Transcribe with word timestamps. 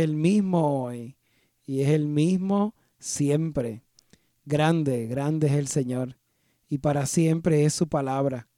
el 0.00 0.16
mismo 0.16 0.82
hoy 0.82 1.16
y 1.64 1.82
es 1.82 1.90
el 1.90 2.08
mismo 2.08 2.74
siempre. 2.98 3.82
Grande, 4.44 5.06
grande 5.06 5.46
es 5.46 5.52
el 5.52 5.68
Señor 5.68 6.16
y 6.68 6.78
para 6.78 7.06
siempre 7.06 7.64
es 7.64 7.74
su 7.74 7.88
palabra. 7.88 8.48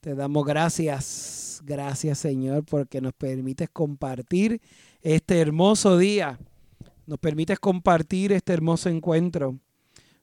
Te 0.00 0.14
damos 0.14 0.44
gracias, 0.44 1.60
gracias 1.64 2.18
Señor, 2.18 2.64
porque 2.64 3.00
nos 3.00 3.12
permites 3.12 3.68
compartir 3.70 4.60
este 5.02 5.40
hermoso 5.40 5.98
día. 5.98 6.38
Nos 7.06 7.18
permites 7.18 7.58
compartir 7.58 8.32
este 8.32 8.52
hermoso 8.52 8.88
encuentro. 8.88 9.58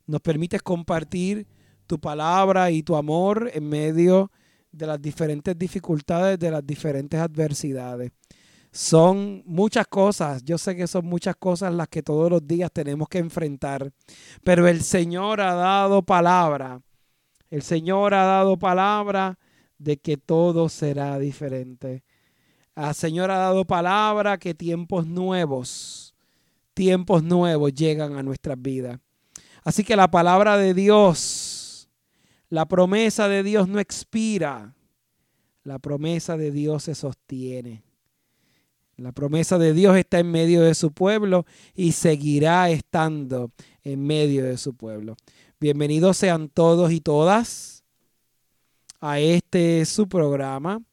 Nos 0.05 0.21
permites 0.21 0.61
compartir 0.61 1.47
tu 1.87 1.99
palabra 1.99 2.71
y 2.71 2.83
tu 2.83 2.95
amor 2.95 3.49
en 3.53 3.67
medio 3.67 4.31
de 4.71 4.87
las 4.87 5.01
diferentes 5.01 5.57
dificultades, 5.57 6.39
de 6.39 6.51
las 6.51 6.65
diferentes 6.65 7.19
adversidades. 7.19 8.11
Son 8.75 9.43
muchas 9.45 9.85
cosas, 9.85 10.43
yo 10.43 10.57
sé 10.57 10.75
que 10.75 10.87
son 10.87 11.05
muchas 11.05 11.35
cosas 11.35 11.71
las 11.75 11.87
que 11.87 12.01
todos 12.01 12.31
los 12.31 12.47
días 12.47 12.71
tenemos 12.73 13.07
que 13.07 13.19
enfrentar, 13.19 13.93
pero 14.43 14.67
el 14.67 14.81
Señor 14.81 15.41
ha 15.41 15.53
dado 15.53 16.01
palabra, 16.01 16.81
el 17.51 17.61
Señor 17.61 18.15
ha 18.15 18.23
dado 18.23 18.57
palabra 18.57 19.37
de 19.77 19.97
que 19.97 20.17
todo 20.17 20.69
será 20.69 21.19
diferente. 21.19 22.03
El 22.75 22.95
Señor 22.95 23.29
ha 23.29 23.37
dado 23.37 23.63
palabra 23.63 24.39
que 24.39 24.55
tiempos 24.55 25.05
nuevos, 25.05 26.15
tiempos 26.73 27.21
nuevos 27.21 27.75
llegan 27.75 28.17
a 28.17 28.23
nuestras 28.23 28.59
vidas. 28.59 28.99
Así 29.63 29.83
que 29.83 29.95
la 29.95 30.09
palabra 30.09 30.57
de 30.57 30.73
Dios, 30.73 31.91
la 32.49 32.67
promesa 32.67 33.27
de 33.27 33.43
Dios 33.43 33.67
no 33.67 33.79
expira, 33.79 34.73
la 35.63 35.77
promesa 35.77 36.37
de 36.37 36.49
Dios 36.49 36.85
se 36.85 36.95
sostiene. 36.95 37.92
La 38.95 39.11
promesa 39.11 39.57
de 39.57 39.73
Dios 39.73 39.97
está 39.97 40.19
en 40.19 40.29
medio 40.29 40.61
de 40.61 40.75
su 40.75 40.91
pueblo 40.91 41.47
y 41.73 41.93
seguirá 41.93 42.69
estando 42.69 43.51
en 43.83 44.05
medio 44.05 44.45
de 44.45 44.57
su 44.57 44.75
pueblo. 44.75 45.15
Bienvenidos 45.59 46.17
sean 46.17 46.47
todos 46.47 46.91
y 46.91 47.01
todas 47.01 47.83
a 49.01 49.19
este 49.19 49.83
su 49.85 50.07
programa, 50.07 50.83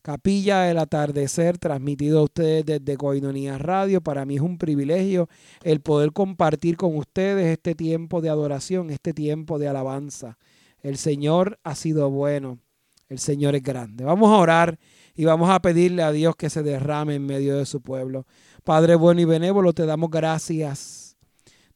Capilla 0.00 0.60
del 0.60 0.78
Atardecer, 0.78 1.58
transmitido 1.58 2.20
a 2.20 2.24
ustedes 2.24 2.64
desde 2.64 2.96
Coinonía 2.96 3.58
Radio. 3.58 4.00
Para 4.00 4.24
mí 4.24 4.36
es 4.36 4.42
un 4.42 4.56
privilegio 4.56 5.28
el 5.64 5.80
poder 5.80 6.12
compartir 6.12 6.76
con 6.76 6.96
ustedes 6.96 7.46
este 7.46 7.74
tiempo 7.74 8.20
de 8.20 8.28
adoración, 8.28 8.90
este 8.90 9.12
tiempo 9.12 9.58
de 9.58 9.66
alabanza. 9.66 10.38
El 10.82 10.98
Señor 10.98 11.58
ha 11.64 11.74
sido 11.74 12.10
bueno, 12.10 12.60
el 13.08 13.18
Señor 13.18 13.56
es 13.56 13.62
grande. 13.64 14.04
Vamos 14.04 14.30
a 14.30 14.36
orar 14.36 14.78
y 15.20 15.26
vamos 15.26 15.50
a 15.50 15.60
pedirle 15.60 16.02
a 16.02 16.12
Dios 16.12 16.34
que 16.34 16.48
se 16.48 16.62
derrame 16.62 17.16
en 17.16 17.26
medio 17.26 17.58
de 17.58 17.66
su 17.66 17.82
pueblo. 17.82 18.24
Padre 18.64 18.94
bueno 18.94 19.20
y 19.20 19.26
benévolo, 19.26 19.74
te 19.74 19.84
damos 19.84 20.08
gracias. 20.08 21.14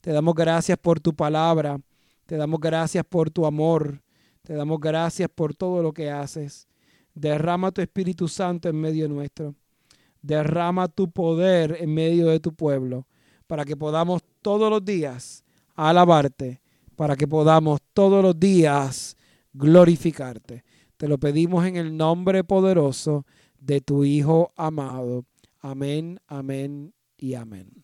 Te 0.01 0.11
damos 0.11 0.33
gracias 0.33 0.79
por 0.79 0.99
tu 0.99 1.13
palabra. 1.13 1.79
Te 2.25 2.37
damos 2.37 2.59
gracias 2.59 3.05
por 3.07 3.29
tu 3.29 3.45
amor. 3.45 4.01
Te 4.41 4.55
damos 4.55 4.79
gracias 4.79 5.29
por 5.29 5.53
todo 5.53 5.83
lo 5.83 5.93
que 5.93 6.09
haces. 6.09 6.67
Derrama 7.13 7.71
tu 7.71 7.81
Espíritu 7.81 8.27
Santo 8.27 8.67
en 8.67 8.81
medio 8.81 9.07
nuestro. 9.07 9.53
Derrama 10.23 10.87
tu 10.87 11.11
poder 11.11 11.77
en 11.81 11.93
medio 11.93 12.29
de 12.29 12.39
tu 12.39 12.51
pueblo 12.51 13.05
para 13.45 13.63
que 13.63 13.77
podamos 13.77 14.23
todos 14.41 14.71
los 14.71 14.83
días 14.83 15.43
alabarte, 15.75 16.61
para 16.95 17.15
que 17.15 17.27
podamos 17.27 17.79
todos 17.93 18.23
los 18.23 18.39
días 18.39 19.15
glorificarte. 19.53 20.63
Te 20.97 21.07
lo 21.07 21.19
pedimos 21.19 21.63
en 21.65 21.75
el 21.75 21.95
nombre 21.95 22.43
poderoso 22.43 23.23
de 23.65 23.81
tu 23.81 24.03
Hijo 24.05 24.51
amado. 24.55 25.25
Amén, 25.59 26.19
amén 26.27 26.93
y 27.17 27.33
amén. 27.33 27.83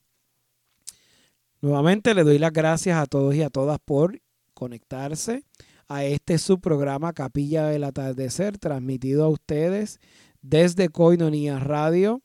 Nuevamente 1.62 2.14
le 2.14 2.24
doy 2.24 2.38
las 2.38 2.54
gracias 2.54 2.98
a 2.98 3.06
todos 3.06 3.36
y 3.36 3.42
a 3.42 3.50
todas 3.50 3.80
por 3.84 4.22
conectarse 4.54 5.44
a 5.88 6.06
este 6.06 6.38
subprograma 6.38 7.14
Capilla 7.14 7.66
del 7.66 7.84
Atardecer, 7.84 8.58
transmitido 8.58 9.26
a 9.26 9.30
ustedes 9.30 10.00
desde 10.42 10.90
Coinonía 10.90 11.60
Radio. 11.60 12.22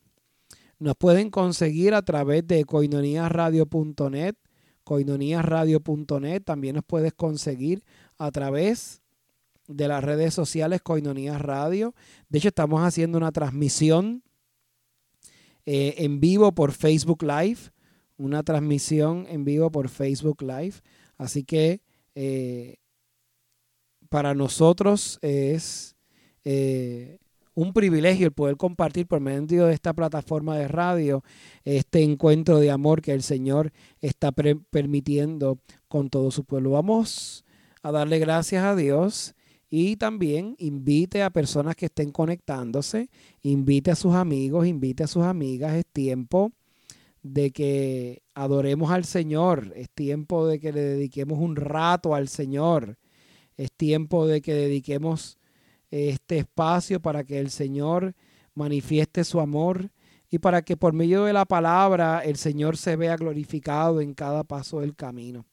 Nos 0.79 0.95
pueden 0.97 1.31
conseguir 1.31 1.95
a 1.95 2.03
través 2.03 2.47
de 2.47 2.65
coinoniaradio.net, 2.65 4.35
coinoniaradio.net. 4.85 6.43
También 6.43 6.77
nos 6.77 6.85
puedes 6.85 7.15
conseguir 7.15 7.83
a 8.19 8.31
través 8.31 9.03
de 9.69 9.89
las 9.89 10.03
redes 10.03 10.35
sociales 10.35 10.83
Coinonía 10.83 11.39
Radio. 11.39 11.95
De 12.29 12.39
hecho, 12.39 12.49
estamos 12.49 12.83
haciendo 12.83 13.19
una 13.19 13.33
transmisión 13.33 14.23
eh, 15.65 15.95
en 15.99 16.21
vivo 16.21 16.53
por 16.53 16.73
Facebook 16.73 17.23
Live. 17.23 17.59
Una 18.17 18.43
transmisión 18.43 19.27
en 19.29 19.45
vivo 19.45 19.71
por 19.71 19.89
Facebook 19.89 20.43
Live. 20.43 20.77
Así 21.19 21.45
que 21.45 21.83
eh, 22.15 22.77
para 24.09 24.35
nosotros 24.35 25.19
es 25.23 25.97
eh, 26.45 27.19
un 27.55 27.73
privilegio 27.73 28.27
el 28.27 28.33
poder 28.33 28.57
compartir 28.57 29.07
por 29.07 29.21
medio 29.21 29.67
de 29.67 29.75
esta 29.75 29.93
plataforma 29.93 30.57
de 30.57 30.69
radio 30.69 31.25
este 31.65 32.03
encuentro 32.03 32.59
de 32.59 32.71
amor 32.71 33.03
que 33.03 33.13
el 33.13 33.23
Señor 33.23 33.73
está 34.01 34.31
permitiendo 34.33 35.59
con 35.89 36.11
todo 36.11 36.31
su 36.31 36.45
pueblo. 36.45 36.71
Vamos 36.71 37.45
a 37.83 37.93
darle 37.93 38.19
gracias 38.19 38.65
a 38.65 38.77
Dios 38.77 39.36
y 39.69 39.97
también 39.97 40.55
invite 40.59 41.23
a 41.23 41.31
personas 41.31 41.75
que 41.75 41.87
estén 41.87 42.13
conectándose, 42.13 43.11
invite 43.43 43.91
a 43.91 43.97
sus 43.97 44.15
amigos, 44.15 44.67
invite 44.67 45.05
a 45.05 45.09
sus 45.09 45.25
amigas. 45.25 45.75
Es 45.75 45.87
tiempo 45.87 46.53
de 47.23 47.51
que 47.51 48.23
adoremos 48.35 48.93
al 48.93 49.05
Señor, 49.05 49.73
es 49.75 49.91
tiempo 49.91 50.47
de 50.47 50.61
que 50.61 50.73
le 50.73 50.81
dediquemos 50.83 51.39
un 51.41 51.57
rato 51.57 52.15
al 52.15 52.29
Señor, 52.29 52.99
es 53.57 53.73
tiempo 53.73 54.27
de 54.27 54.41
que 54.41 54.55
dediquemos 54.55 55.39
este 55.91 56.39
espacio 56.39 57.01
para 57.01 57.25
que 57.25 57.39
el 57.41 57.51
Señor 57.51 58.15
manifieste 58.55 59.25
su 59.25 59.41
amor 59.41 59.91
y 60.31 60.39
para 60.39 60.63
que 60.63 60.77
por 60.77 60.93
medio 60.93 61.25
de 61.25 61.33
la 61.33 61.45
palabra 61.45 62.21
el 62.21 62.37
Señor 62.37 62.77
se 62.77 62.97
vea 62.97 63.17
glorificado 63.17 64.01
en 64.01 64.15
cada 64.15 64.45
paso 64.45 64.81
del 64.81 64.95
camino. 64.95 65.45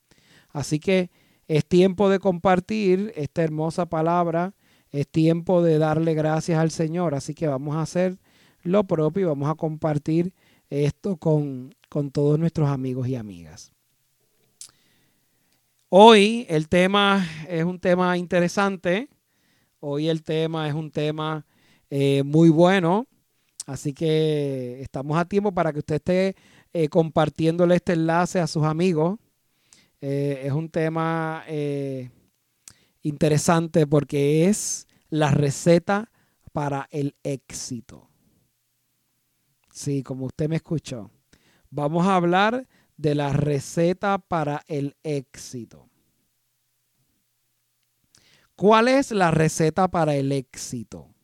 Así 0.49 0.79
que 0.79 1.09
es 1.53 1.67
tiempo 1.67 2.09
de 2.09 2.17
compartir 2.17 3.13
esta 3.15 3.43
hermosa 3.43 3.85
palabra. 3.85 4.55
Es 4.91 5.07
tiempo 5.07 5.61
de 5.61 5.77
darle 5.77 6.15
gracias 6.15 6.57
al 6.57 6.71
Señor. 6.71 7.13
Así 7.13 7.35
que 7.35 7.45
vamos 7.45 7.75
a 7.75 7.83
hacer 7.83 8.17
lo 8.63 8.85
propio 8.85 9.21
y 9.21 9.25
vamos 9.25 9.47
a 9.47 9.53
compartir 9.53 10.33
esto 10.71 11.15
con, 11.17 11.75
con 11.89 12.09
todos 12.09 12.39
nuestros 12.39 12.69
amigos 12.69 13.07
y 13.07 13.15
amigas. 13.15 13.71
Hoy 15.89 16.47
el 16.49 16.69
tema 16.69 17.23
es 17.47 17.63
un 17.63 17.79
tema 17.79 18.17
interesante. 18.17 19.09
Hoy 19.79 20.09
el 20.09 20.23
tema 20.23 20.67
es 20.67 20.73
un 20.73 20.89
tema 20.89 21.45
eh, 21.91 22.23
muy 22.23 22.49
bueno. 22.49 23.05
Así 23.67 23.93
que 23.93 24.81
estamos 24.81 25.19
a 25.19 25.25
tiempo 25.25 25.51
para 25.51 25.71
que 25.71 25.79
usted 25.79 25.95
esté 25.97 26.35
eh, 26.73 26.89
compartiéndole 26.89 27.75
este 27.75 27.93
enlace 27.93 28.39
a 28.39 28.47
sus 28.47 28.63
amigos 28.63 29.19
eh, 30.05 30.47
es 30.47 30.51
un 30.51 30.67
tema 30.67 31.45
eh, 31.47 32.11
interesante 33.03 33.87
porque 33.87 34.49
es 34.49 34.85
la 35.07 35.31
receta 35.31 36.11
para 36.51 36.89
el 36.91 37.15
éxito. 37.23 38.09
Sí, 39.71 40.03
como 40.03 40.25
usted 40.25 40.49
me 40.49 40.57
escuchó. 40.57 41.09
Vamos 41.69 42.05
a 42.05 42.17
hablar 42.17 42.67
de 42.97 43.15
la 43.15 43.31
receta 43.31 44.17
para 44.17 44.65
el 44.67 44.97
éxito. 45.03 45.89
¿Cuál 48.57 48.89
es 48.89 49.11
la 49.11 49.31
receta 49.31 49.87
para 49.87 50.15
el 50.15 50.33
éxito? 50.33 51.15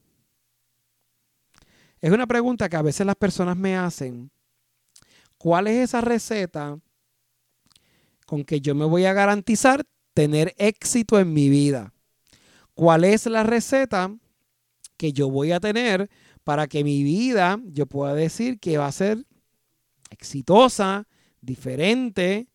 Es 2.00 2.14
una 2.14 2.28
pregunta 2.28 2.70
que 2.70 2.78
a 2.78 2.82
veces 2.82 3.06
las 3.06 3.18
personas 3.18 3.58
me 3.58 3.76
hacen. 3.76 4.32
¿Cuál 5.38 5.68
es 5.68 5.90
esa 5.90 6.00
receta 6.00 6.80
con 8.30 8.44
que 8.44 8.62
yo 8.62 8.76
me 8.76 8.86
voy 8.86 9.06
a 9.06 9.14
garantizar 9.14 9.88
tener 10.14 10.54
éxito 10.60 11.20
en 11.20 11.34
mi 11.34 11.50
vida. 11.50 11.96
¿Cuál 12.76 13.04
es 13.04 13.26
la 13.26 13.42
receta 13.42 14.16
que 14.98 15.14
yo 15.14 15.32
voy 15.32 15.52
a 15.52 15.60
tener 15.60 16.12
para 16.44 16.68
que 16.68 16.84
mi 16.84 17.02
vida 17.02 17.60
yo 17.66 17.88
pueda 17.88 18.14
decir 18.14 18.60
que 18.60 18.78
va 18.78 18.86
a 18.86 18.92
ser 18.92 19.26
exitosa, 20.12 21.08
diferente, 21.42 22.50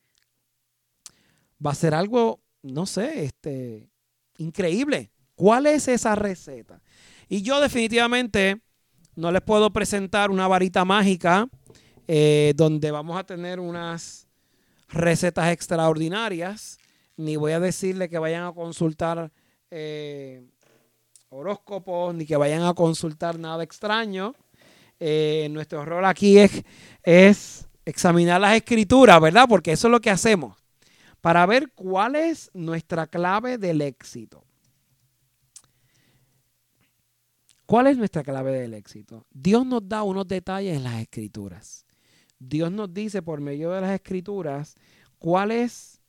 va 1.64 1.72
a 1.72 1.74
ser 1.74 1.92
algo, 1.92 2.40
no 2.62 2.86
sé, 2.86 3.24
este, 3.24 3.90
increíble. 4.38 5.10
¿Cuál 5.34 5.66
es 5.66 5.88
esa 5.88 6.14
receta? 6.14 6.80
Y 7.28 7.42
yo 7.42 7.60
definitivamente 7.60 8.60
no 9.16 9.32
les 9.32 9.42
puedo 9.42 9.72
presentar 9.72 10.30
una 10.30 10.46
varita 10.46 10.84
mágica 10.84 11.48
eh, 12.06 12.52
donde 12.54 12.92
vamos 12.92 13.18
a 13.18 13.24
tener 13.24 13.58
unas 13.58 14.23
recetas 14.94 15.52
extraordinarias, 15.52 16.78
ni 17.16 17.36
voy 17.36 17.52
a 17.52 17.60
decirle 17.60 18.08
que 18.08 18.18
vayan 18.18 18.44
a 18.44 18.52
consultar 18.52 19.30
eh, 19.70 20.42
horóscopos, 21.28 22.14
ni 22.14 22.26
que 22.26 22.36
vayan 22.36 22.62
a 22.62 22.74
consultar 22.74 23.38
nada 23.38 23.62
extraño. 23.62 24.34
Eh, 25.00 25.48
nuestro 25.50 25.84
rol 25.84 26.04
aquí 26.04 26.38
es, 26.38 26.62
es 27.02 27.68
examinar 27.84 28.40
las 28.40 28.56
escrituras, 28.56 29.20
¿verdad? 29.20 29.46
Porque 29.48 29.72
eso 29.72 29.88
es 29.88 29.92
lo 29.92 30.00
que 30.00 30.10
hacemos, 30.10 30.56
para 31.20 31.44
ver 31.46 31.72
cuál 31.74 32.16
es 32.16 32.50
nuestra 32.54 33.06
clave 33.06 33.58
del 33.58 33.80
éxito. 33.82 34.44
¿Cuál 37.66 37.86
es 37.86 37.96
nuestra 37.96 38.22
clave 38.22 38.52
del 38.52 38.74
éxito? 38.74 39.26
Dios 39.30 39.64
nos 39.66 39.88
da 39.88 40.02
unos 40.02 40.28
detalles 40.28 40.76
en 40.76 40.84
las 40.84 41.00
escrituras. 41.00 41.83
Dios 42.38 42.70
nos 42.70 42.92
dice 42.92 43.22
por 43.22 43.40
medio 43.40 43.70
de 43.70 43.80
las 43.80 43.92
escrituras 43.92 44.74
cuáles 45.18 46.00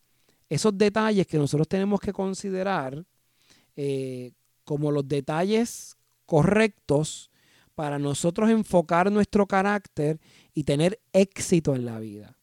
esos 0.50 0.78
detalles 0.78 1.28
que 1.28 1.38
nosotros 1.38 1.68
tenemos 1.68 2.00
que 2.00 2.14
considerar 2.14 3.06
eh, 3.76 4.32
como 4.64 4.92
los 4.92 5.08
detalles 5.08 5.98
correctos 6.26 7.32
para 7.76 8.00
nosotros 8.00 8.50
enfocar 8.50 9.12
nuestro 9.12 9.46
carácter 9.46 10.20
y 10.54 10.64
tener 10.64 11.00
éxito 11.14 11.76
en 11.76 11.86
la 11.86 12.00
vida. 12.00 12.38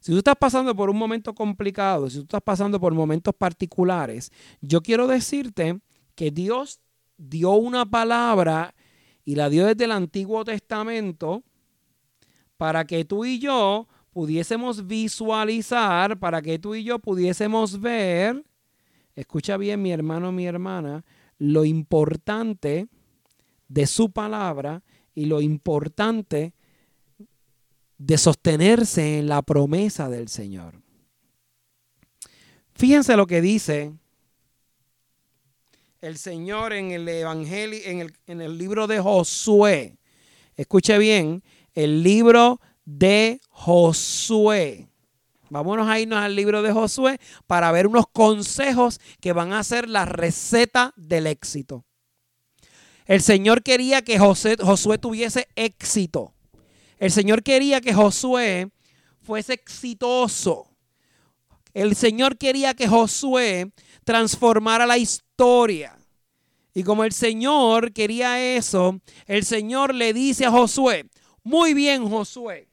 Si 0.00 0.10
tú 0.10 0.18
estás 0.18 0.34
pasando 0.36 0.74
por 0.74 0.90
un 0.90 0.96
momento 0.96 1.34
complicado, 1.34 2.10
si 2.10 2.16
tú 2.16 2.22
estás 2.22 2.42
pasando 2.42 2.80
por 2.80 2.92
momentos 2.92 3.34
particulares, 3.34 4.32
yo 4.60 4.82
quiero 4.82 5.06
decirte 5.06 5.78
que 6.16 6.30
Dios 6.30 6.80
dio 7.16 7.52
una 7.52 7.86
palabra 7.86 8.74
y 9.24 9.36
la 9.36 9.48
dio 9.48 9.66
desde 9.66 9.84
el 9.84 9.92
Antiguo 9.92 10.44
Testamento 10.44 11.44
para 12.62 12.84
que 12.84 13.04
tú 13.04 13.24
y 13.24 13.40
yo 13.40 13.88
pudiésemos 14.12 14.86
visualizar, 14.86 16.16
para 16.16 16.40
que 16.40 16.60
tú 16.60 16.76
y 16.76 16.84
yo 16.84 17.00
pudiésemos 17.00 17.80
ver, 17.80 18.44
escucha 19.16 19.56
bien 19.56 19.82
mi 19.82 19.90
hermano, 19.90 20.30
mi 20.30 20.46
hermana, 20.46 21.04
lo 21.38 21.64
importante 21.64 22.86
de 23.66 23.86
su 23.88 24.12
palabra 24.12 24.80
y 25.12 25.24
lo 25.24 25.40
importante 25.40 26.54
de 27.98 28.16
sostenerse 28.16 29.18
en 29.18 29.26
la 29.26 29.42
promesa 29.42 30.08
del 30.08 30.28
Señor. 30.28 30.80
Fíjense 32.76 33.16
lo 33.16 33.26
que 33.26 33.40
dice 33.40 33.92
el 36.00 36.16
Señor 36.16 36.74
en 36.74 36.92
el 36.92 37.08
Evangelio, 37.08 37.80
en 37.86 37.98
el, 37.98 38.14
en 38.28 38.40
el 38.40 38.56
libro 38.56 38.86
de 38.86 39.00
Josué. 39.00 39.96
Escuche 40.56 40.96
bien, 40.98 41.42
el 41.74 42.02
libro 42.02 42.60
de 42.84 43.40
Josué. 43.48 44.88
Vámonos 45.50 45.88
a 45.88 46.00
irnos 46.00 46.18
al 46.18 46.34
libro 46.34 46.62
de 46.62 46.72
Josué 46.72 47.18
para 47.46 47.70
ver 47.72 47.86
unos 47.86 48.06
consejos 48.10 49.00
que 49.20 49.32
van 49.32 49.52
a 49.52 49.62
ser 49.62 49.88
la 49.88 50.06
receta 50.06 50.94
del 50.96 51.26
éxito. 51.26 51.84
El 53.04 53.20
Señor 53.20 53.62
quería 53.62 54.02
que 54.02 54.18
Josué 54.18 54.98
tuviese 54.98 55.48
éxito. 55.54 56.32
El 56.98 57.10
Señor 57.10 57.42
quería 57.42 57.80
que 57.80 57.92
Josué 57.92 58.70
fuese 59.20 59.52
exitoso. 59.52 60.68
El 61.74 61.96
Señor 61.96 62.38
quería 62.38 62.74
que 62.74 62.88
Josué 62.88 63.72
transformara 64.04 64.86
la 64.86 64.98
historia. 64.98 65.98
Y 66.74 66.84
como 66.84 67.04
el 67.04 67.12
Señor 67.12 67.92
quería 67.92 68.56
eso, 68.56 69.00
el 69.26 69.44
Señor 69.44 69.94
le 69.94 70.12
dice 70.12 70.46
a 70.46 70.50
Josué, 70.50 71.10
muy 71.42 71.74
bien 71.74 72.08
Josué, 72.08 72.68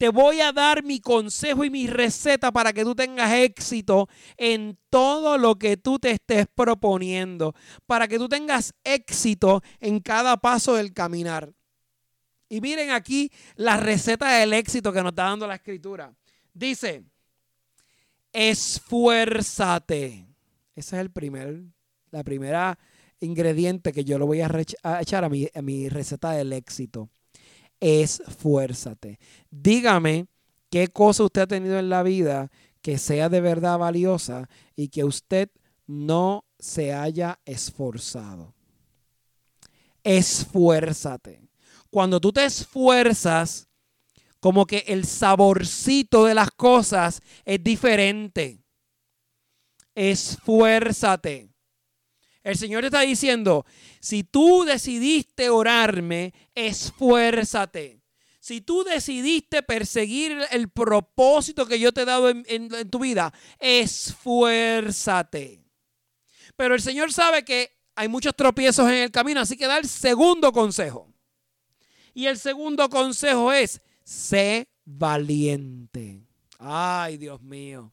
te 0.00 0.08
voy 0.08 0.40
a 0.40 0.50
dar 0.50 0.82
mi 0.82 0.98
consejo 0.98 1.62
y 1.62 1.68
mi 1.68 1.86
receta 1.86 2.50
para 2.50 2.72
que 2.72 2.84
tú 2.84 2.94
tengas 2.94 3.34
éxito 3.34 4.08
en 4.38 4.78
todo 4.88 5.36
lo 5.36 5.58
que 5.58 5.76
tú 5.76 5.98
te 5.98 6.12
estés 6.12 6.46
proponiendo, 6.54 7.54
para 7.84 8.08
que 8.08 8.16
tú 8.16 8.26
tengas 8.26 8.72
éxito 8.82 9.62
en 9.78 10.00
cada 10.00 10.38
paso 10.38 10.74
del 10.74 10.94
caminar. 10.94 11.52
Y 12.48 12.62
miren 12.62 12.92
aquí 12.92 13.30
la 13.56 13.76
receta 13.76 14.38
del 14.38 14.54
éxito 14.54 14.90
que 14.90 15.02
nos 15.02 15.12
está 15.12 15.24
dando 15.24 15.46
la 15.46 15.56
escritura. 15.56 16.14
Dice, 16.54 17.04
esfuérzate. 18.32 20.26
Ese 20.74 20.96
es 20.96 21.00
el 21.00 21.10
primer, 21.10 21.62
la 22.10 22.24
primera 22.24 22.78
ingrediente 23.20 23.92
que 23.92 24.04
yo 24.04 24.18
lo 24.18 24.26
voy 24.26 24.40
a, 24.40 24.50
echar 25.00 25.24
a 25.24 25.28
mi, 25.28 25.48
a 25.54 25.62
mi 25.62 25.88
receta 25.88 26.32
del 26.32 26.52
éxito 26.52 27.08
esfuérzate. 27.80 29.18
Dígame 29.50 30.26
qué 30.70 30.88
cosa 30.88 31.24
usted 31.24 31.42
ha 31.42 31.46
tenido 31.46 31.78
en 31.78 31.88
la 31.88 32.02
vida 32.02 32.50
que 32.82 32.98
sea 32.98 33.28
de 33.28 33.40
verdad 33.40 33.78
valiosa 33.78 34.48
y 34.76 34.88
que 34.88 35.04
usted 35.04 35.50
no 35.86 36.44
se 36.58 36.92
haya 36.92 37.40
esforzado. 37.44 38.54
Esfuérzate. 40.04 41.42
Cuando 41.90 42.20
tú 42.20 42.32
te 42.32 42.44
esfuerzas, 42.44 43.68
como 44.38 44.64
que 44.64 44.84
el 44.86 45.04
saborcito 45.04 46.24
de 46.24 46.34
las 46.34 46.50
cosas 46.52 47.20
es 47.44 47.62
diferente. 47.62 48.62
Esfuérzate. 49.94 51.49
El 52.42 52.56
Señor 52.56 52.84
está 52.84 53.00
diciendo, 53.00 53.66
si 54.00 54.24
tú 54.24 54.64
decidiste 54.64 55.50
orarme, 55.50 56.32
esfuérzate. 56.54 58.00
Si 58.40 58.62
tú 58.62 58.82
decidiste 58.84 59.62
perseguir 59.62 60.38
el 60.50 60.70
propósito 60.70 61.66
que 61.66 61.78
yo 61.78 61.92
te 61.92 62.02
he 62.02 62.06
dado 62.06 62.30
en, 62.30 62.90
tu 62.90 63.00
vida, 63.00 63.34
esfuérzate. 63.58 65.62
Pero 66.56 66.74
el 66.74 66.80
Señor 66.80 67.12
sabe 67.12 67.44
que 67.44 67.76
hay 67.94 68.08
muchos 68.08 68.34
tropiezos 68.34 68.88
en 68.88 68.94
el 68.94 69.10
camino, 69.10 69.40
así 69.40 69.58
que 69.58 69.66
da 69.66 69.76
el 69.76 69.86
segundo 69.86 70.52
consejo. 70.52 71.12
Y 72.14 72.26
el 72.26 72.38
segundo 72.38 72.88
consejo 72.88 73.52
es, 73.52 73.82
sé 74.02 74.70
valiente. 74.86 76.26
Ay, 76.58 77.18
Dios 77.18 77.42
mío. 77.42 77.92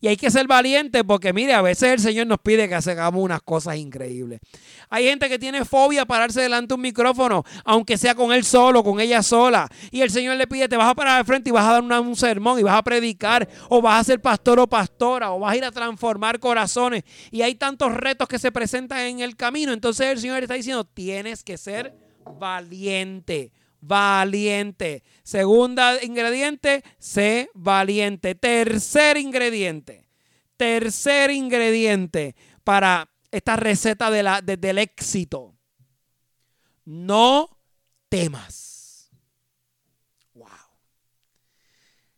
Y 0.00 0.08
hay 0.08 0.16
que 0.16 0.30
ser 0.30 0.46
valiente 0.46 1.02
porque, 1.02 1.32
mire, 1.32 1.54
a 1.54 1.62
veces 1.62 1.92
el 1.92 1.98
Señor 1.98 2.26
nos 2.26 2.38
pide 2.38 2.68
que 2.68 2.74
hagamos 2.74 3.22
unas 3.22 3.42
cosas 3.42 3.76
increíbles. 3.76 4.40
Hay 4.88 5.04
gente 5.06 5.28
que 5.28 5.38
tiene 5.38 5.64
fobia 5.64 6.02
a 6.02 6.06
pararse 6.06 6.40
delante 6.40 6.68
de 6.68 6.74
un 6.76 6.82
micrófono, 6.82 7.44
aunque 7.64 7.98
sea 7.98 8.14
con 8.14 8.32
él 8.32 8.44
solo, 8.44 8.84
con 8.84 9.00
ella 9.00 9.22
sola. 9.22 9.68
Y 9.90 10.02
el 10.02 10.10
Señor 10.10 10.36
le 10.36 10.46
pide, 10.46 10.68
te 10.68 10.76
vas 10.76 10.88
a 10.88 10.94
parar 10.94 11.18
al 11.18 11.24
frente 11.24 11.50
y 11.50 11.52
vas 11.52 11.66
a 11.66 11.80
dar 11.80 12.00
un 12.00 12.16
sermón 12.16 12.60
y 12.60 12.62
vas 12.62 12.76
a 12.76 12.82
predicar, 12.82 13.48
o 13.68 13.82
vas 13.82 14.00
a 14.00 14.04
ser 14.04 14.20
pastor 14.20 14.60
o 14.60 14.68
pastora, 14.68 15.32
o 15.32 15.40
vas 15.40 15.52
a 15.52 15.56
ir 15.56 15.64
a 15.64 15.72
transformar 15.72 16.38
corazones. 16.38 17.02
Y 17.30 17.42
hay 17.42 17.56
tantos 17.56 17.92
retos 17.94 18.28
que 18.28 18.38
se 18.38 18.52
presentan 18.52 19.00
en 19.00 19.20
el 19.20 19.36
camino. 19.36 19.72
Entonces 19.72 20.06
el 20.06 20.20
Señor 20.20 20.42
está 20.42 20.54
diciendo, 20.54 20.84
tienes 20.84 21.42
que 21.42 21.58
ser 21.58 21.94
valiente 22.38 23.50
valiente. 23.80 25.02
Segunda 25.22 26.02
ingrediente, 26.02 26.84
sé 26.98 27.50
valiente. 27.54 28.34
Tercer 28.34 29.16
ingrediente, 29.16 30.08
tercer 30.56 31.30
ingrediente 31.30 32.34
para 32.64 33.08
esta 33.30 33.56
receta 33.56 34.10
de 34.10 34.22
la, 34.22 34.40
del 34.40 34.78
éxito. 34.78 35.54
No 36.84 37.58
temas. 38.08 39.10
Wow. 40.34 40.48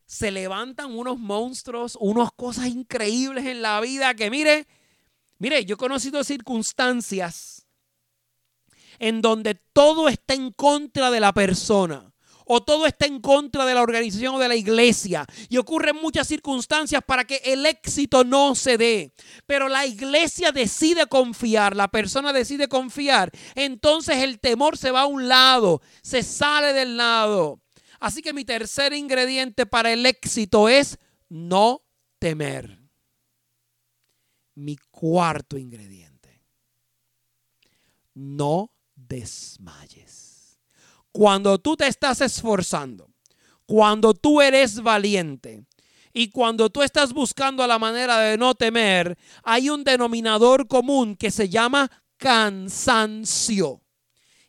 Se 0.05 0.31
levantan 0.31 0.97
unos 0.97 1.19
monstruos, 1.19 1.97
unas 1.99 2.31
cosas 2.31 2.67
increíbles 2.67 3.45
en 3.45 3.61
la 3.61 3.81
vida 3.81 4.13
que 4.13 4.29
mire, 4.29 4.67
mire, 5.37 5.65
yo 5.65 5.75
he 5.75 5.77
conocido 5.77 6.23
circunstancias 6.23 7.50
en 9.01 9.21
donde 9.21 9.55
todo 9.73 10.07
está 10.07 10.35
en 10.35 10.51
contra 10.51 11.09
de 11.09 11.19
la 11.19 11.33
persona 11.33 12.13
o 12.45 12.61
todo 12.61 12.85
está 12.85 13.05
en 13.05 13.19
contra 13.19 13.65
de 13.65 13.73
la 13.73 13.81
organización 13.81 14.35
o 14.35 14.39
de 14.39 14.47
la 14.47 14.55
iglesia. 14.55 15.25
Y 15.49 15.57
ocurren 15.57 15.95
muchas 15.95 16.27
circunstancias 16.27 17.01
para 17.05 17.25
que 17.25 17.41
el 17.45 17.65
éxito 17.65 18.23
no 18.23 18.55
se 18.55 18.77
dé. 18.77 19.13
Pero 19.47 19.69
la 19.69 19.85
iglesia 19.85 20.51
decide 20.51 21.07
confiar, 21.07 21.75
la 21.75 21.87
persona 21.87 22.33
decide 22.33 22.67
confiar. 22.67 23.31
Entonces 23.55 24.17
el 24.17 24.39
temor 24.39 24.77
se 24.77 24.91
va 24.91 25.01
a 25.01 25.05
un 25.05 25.29
lado, 25.29 25.81
se 26.03 26.23
sale 26.23 26.73
del 26.73 26.97
lado. 26.97 27.61
Así 28.01 28.21
que 28.21 28.33
mi 28.33 28.43
tercer 28.43 28.93
ingrediente 28.93 29.65
para 29.65 29.93
el 29.93 30.05
éxito 30.05 30.67
es 30.67 30.99
no 31.29 31.81
temer. 32.19 32.79
Mi 34.55 34.75
cuarto 34.75 35.57
ingrediente. 35.57 36.41
No 38.13 38.71
desmayes. 39.11 40.57
Cuando 41.11 41.57
tú 41.57 41.75
te 41.75 41.85
estás 41.87 42.21
esforzando, 42.21 43.09
cuando 43.65 44.13
tú 44.13 44.41
eres 44.41 44.81
valiente 44.81 45.65
y 46.13 46.29
cuando 46.29 46.69
tú 46.69 46.81
estás 46.81 47.11
buscando 47.11 47.67
la 47.67 47.77
manera 47.77 48.19
de 48.19 48.37
no 48.37 48.55
temer, 48.55 49.17
hay 49.43 49.69
un 49.69 49.83
denominador 49.83 50.67
común 50.67 51.17
que 51.17 51.29
se 51.29 51.49
llama 51.49 51.91
cansancio. 52.15 53.80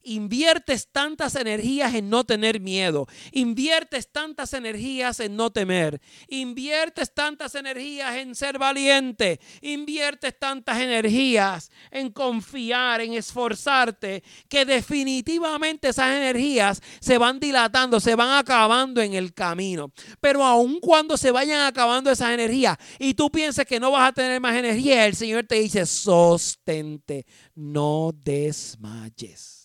Inviertes 0.05 0.89
tantas 0.91 1.35
energías 1.35 1.95
en 1.95 2.11
no 2.11 2.25
tener 2.25 2.61
miedo, 2.61 3.07
inviertes 3.33 4.11
tantas 4.11 4.53
energías 4.53 5.21
en 5.21 5.37
no 5.37 5.51
temer, 5.51 6.01
inviertes 6.29 7.13
tantas 7.15 7.55
energías 7.55 8.17
en 8.17 8.35
ser 8.35 8.59
valiente, 8.59 9.41
inviertes 9.61 10.39
tantas 10.39 10.81
energías 10.81 11.71
en 11.91 12.11
confiar, 12.11 13.01
en 13.01 13.15
esforzarte, 13.15 14.23
que 14.49 14.65
definitivamente 14.65 15.89
esas 15.89 16.17
energías 16.17 16.81
se 17.01 17.19
van 17.19 17.39
dilatando, 17.41 18.01
se 18.01 18.15
van 18.15 18.39
acabando 18.39 19.01
en 19.01 19.15
el 19.15 19.33
camino. 19.35 19.93
Pero 20.21 20.45
aun 20.45 20.81
cuando 20.81 21.17
se 21.17 21.31
vayan 21.31 21.61
acabando 21.67 22.11
esas 22.11 22.31
energías 22.31 22.77
y 22.99 23.15
tú 23.15 23.31
pienses 23.31 23.67
que 23.67 23.81
no 23.81 23.91
vas 23.91 24.09
a 24.09 24.13
tener 24.13 24.41
más 24.41 24.57
energía, 24.57 25.07
el 25.07 25.15
Señor 25.15 25.45
te 25.45 25.57
dice, 25.57 25.87
sostente, 25.87 27.27
no 27.55 28.13
desmayes. 28.15 29.62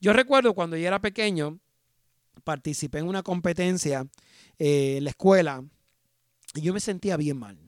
Yo 0.00 0.12
recuerdo 0.12 0.54
cuando 0.54 0.76
yo 0.76 0.86
era 0.86 1.00
pequeño, 1.00 1.58
participé 2.44 2.98
en 2.98 3.08
una 3.08 3.22
competencia 3.22 4.06
eh, 4.58 4.96
en 4.98 5.04
la 5.04 5.10
escuela 5.10 5.64
y 6.54 6.60
yo 6.60 6.72
me 6.72 6.80
sentía 6.80 7.16
bien 7.16 7.38
mal. 7.38 7.58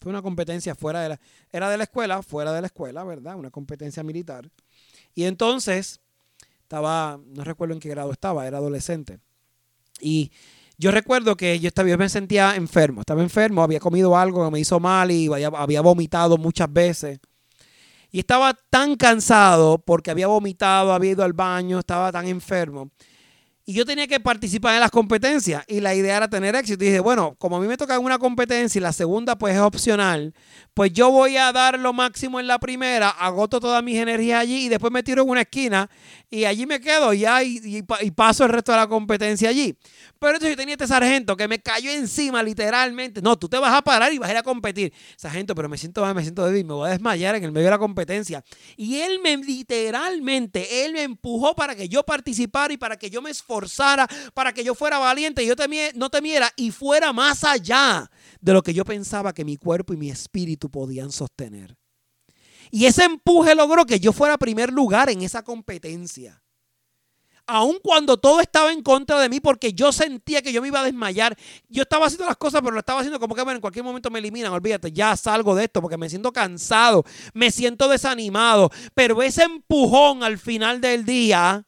Fue 0.00 0.10
una 0.10 0.22
competencia 0.22 0.74
fuera 0.74 1.00
de 1.00 1.08
la, 1.10 1.20
era 1.50 1.70
de 1.70 1.76
la 1.76 1.84
escuela, 1.84 2.22
fuera 2.22 2.52
de 2.52 2.60
la 2.60 2.66
escuela, 2.66 3.02
¿verdad? 3.04 3.36
Una 3.36 3.50
competencia 3.50 4.02
militar. 4.02 4.50
Y 5.14 5.24
entonces 5.24 6.00
estaba, 6.62 7.18
no 7.26 7.44
recuerdo 7.44 7.74
en 7.74 7.80
qué 7.80 7.88
grado 7.88 8.12
estaba, 8.12 8.46
era 8.46 8.58
adolescente. 8.58 9.18
Y 10.00 10.30
yo 10.78 10.90
recuerdo 10.90 11.36
que 11.36 11.58
yo, 11.58 11.68
estaba, 11.68 11.88
yo 11.88 11.96
me 11.96 12.08
sentía 12.08 12.54
enfermo, 12.54 13.00
estaba 13.00 13.22
enfermo, 13.22 13.62
había 13.62 13.80
comido 13.80 14.16
algo 14.16 14.44
que 14.44 14.50
me 14.50 14.60
hizo 14.60 14.78
mal 14.78 15.10
y 15.10 15.28
había 15.32 15.80
vomitado 15.80 16.36
muchas 16.36 16.70
veces. 16.70 17.18
Y 18.16 18.20
estaba 18.20 18.54
tan 18.70 18.96
cansado 18.96 19.76
porque 19.76 20.10
había 20.10 20.26
vomitado, 20.26 20.94
había 20.94 21.10
ido 21.10 21.22
al 21.22 21.34
baño, 21.34 21.80
estaba 21.80 22.10
tan 22.10 22.26
enfermo. 22.26 22.90
Y 23.66 23.74
yo 23.74 23.84
tenía 23.84 24.06
que 24.06 24.20
participar 24.20 24.74
en 24.74 24.80
las 24.80 24.90
competencias 24.90 25.64
y 25.68 25.80
la 25.80 25.94
idea 25.94 26.16
era 26.16 26.26
tener 26.26 26.56
éxito. 26.56 26.82
Y 26.82 26.86
dije, 26.86 27.00
bueno, 27.00 27.34
como 27.38 27.58
a 27.58 27.60
mí 27.60 27.66
me 27.68 27.76
toca 27.76 27.98
una 27.98 28.18
competencia 28.18 28.78
y 28.78 28.80
la 28.80 28.94
segunda 28.94 29.36
pues 29.36 29.54
es 29.54 29.60
opcional, 29.60 30.32
pues 30.72 30.94
yo 30.94 31.10
voy 31.10 31.36
a 31.36 31.52
dar 31.52 31.78
lo 31.78 31.92
máximo 31.92 32.40
en 32.40 32.46
la 32.46 32.58
primera, 32.58 33.10
agoto 33.10 33.60
todas 33.60 33.84
mis 33.84 33.98
energías 33.98 34.40
allí 34.40 34.64
y 34.64 34.68
después 34.70 34.90
me 34.94 35.02
tiro 35.02 35.22
en 35.22 35.28
una 35.28 35.42
esquina 35.42 35.90
y 36.28 36.44
allí 36.44 36.66
me 36.66 36.80
quedo 36.80 37.12
ya 37.12 37.42
y, 37.42 37.84
y 38.00 38.10
paso 38.10 38.44
el 38.44 38.50
resto 38.50 38.72
de 38.72 38.78
la 38.78 38.88
competencia 38.88 39.48
allí. 39.48 39.76
Pero 40.18 40.32
entonces 40.32 40.50
yo 40.50 40.56
tenía 40.56 40.74
este 40.74 40.86
sargento 40.86 41.36
que 41.36 41.46
me 41.46 41.60
cayó 41.60 41.90
encima 41.90 42.42
literalmente. 42.42 43.22
No, 43.22 43.38
tú 43.38 43.48
te 43.48 43.58
vas 43.58 43.72
a 43.72 43.82
parar 43.82 44.12
y 44.12 44.18
vas 44.18 44.28
a 44.28 44.32
ir 44.32 44.38
a 44.38 44.42
competir. 44.42 44.92
Sargento, 45.16 45.54
pero 45.54 45.68
me 45.68 45.78
siento 45.78 46.02
mal, 46.02 46.14
me 46.14 46.22
siento 46.22 46.44
débil, 46.44 46.64
me 46.64 46.74
voy 46.74 46.88
a 46.88 46.92
desmayar 46.92 47.36
en 47.36 47.44
el 47.44 47.52
medio 47.52 47.66
de 47.66 47.70
la 47.70 47.78
competencia. 47.78 48.42
Y 48.76 48.96
él 48.96 49.20
me 49.22 49.36
literalmente, 49.36 50.84
él 50.84 50.94
me 50.94 51.02
empujó 51.02 51.54
para 51.54 51.76
que 51.76 51.88
yo 51.88 52.02
participara 52.02 52.74
y 52.74 52.76
para 52.76 52.96
que 52.96 53.08
yo 53.08 53.22
me 53.22 53.30
esforzara, 53.30 54.08
para 54.34 54.52
que 54.52 54.64
yo 54.64 54.74
fuera 54.74 54.98
valiente 54.98 55.44
y 55.44 55.46
yo 55.46 55.54
no 55.94 56.10
temiera 56.10 56.50
y 56.56 56.70
fuera 56.70 57.12
más 57.12 57.44
allá 57.44 58.10
de 58.40 58.52
lo 58.52 58.62
que 58.62 58.74
yo 58.74 58.84
pensaba 58.84 59.32
que 59.32 59.44
mi 59.44 59.56
cuerpo 59.56 59.92
y 59.92 59.96
mi 59.96 60.10
espíritu 60.10 60.70
podían 60.70 61.12
sostener. 61.12 61.76
Y 62.70 62.86
ese 62.86 63.04
empuje 63.04 63.54
logró 63.54 63.86
que 63.86 64.00
yo 64.00 64.12
fuera 64.12 64.38
primer 64.38 64.72
lugar 64.72 65.10
en 65.10 65.22
esa 65.22 65.42
competencia 65.42 66.42
aun 67.46 67.78
cuando 67.82 68.16
todo 68.16 68.40
estaba 68.40 68.72
en 68.72 68.82
contra 68.82 69.20
de 69.20 69.28
mí, 69.28 69.40
porque 69.40 69.72
yo 69.72 69.92
sentía 69.92 70.42
que 70.42 70.52
yo 70.52 70.60
me 70.60 70.68
iba 70.68 70.80
a 70.80 70.84
desmayar. 70.84 71.36
Yo 71.68 71.82
estaba 71.82 72.06
haciendo 72.06 72.26
las 72.26 72.36
cosas, 72.36 72.60
pero 72.60 72.72
lo 72.72 72.80
estaba 72.80 73.00
haciendo 73.00 73.20
como 73.20 73.34
que 73.34 73.42
bueno, 73.42 73.56
en 73.56 73.60
cualquier 73.60 73.84
momento 73.84 74.10
me 74.10 74.18
eliminan. 74.18 74.52
Olvídate, 74.52 74.92
ya 74.92 75.16
salgo 75.16 75.54
de 75.54 75.64
esto 75.64 75.80
porque 75.80 75.96
me 75.96 76.10
siento 76.10 76.32
cansado, 76.32 77.04
me 77.32 77.50
siento 77.50 77.88
desanimado. 77.88 78.70
Pero 78.94 79.22
ese 79.22 79.44
empujón 79.44 80.24
al 80.24 80.38
final 80.38 80.80
del 80.80 81.04
día 81.04 81.66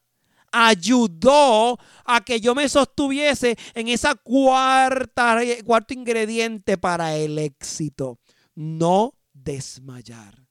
ayudó 0.50 1.78
a 2.04 2.24
que 2.24 2.40
yo 2.40 2.54
me 2.54 2.68
sostuviese 2.68 3.56
en 3.74 3.88
esa 3.88 4.14
cuarta, 4.14 5.38
cuarto 5.64 5.94
ingrediente 5.94 6.76
para 6.78 7.14
el 7.16 7.38
éxito. 7.38 8.18
No 8.54 9.14
desmayar. 9.32 10.47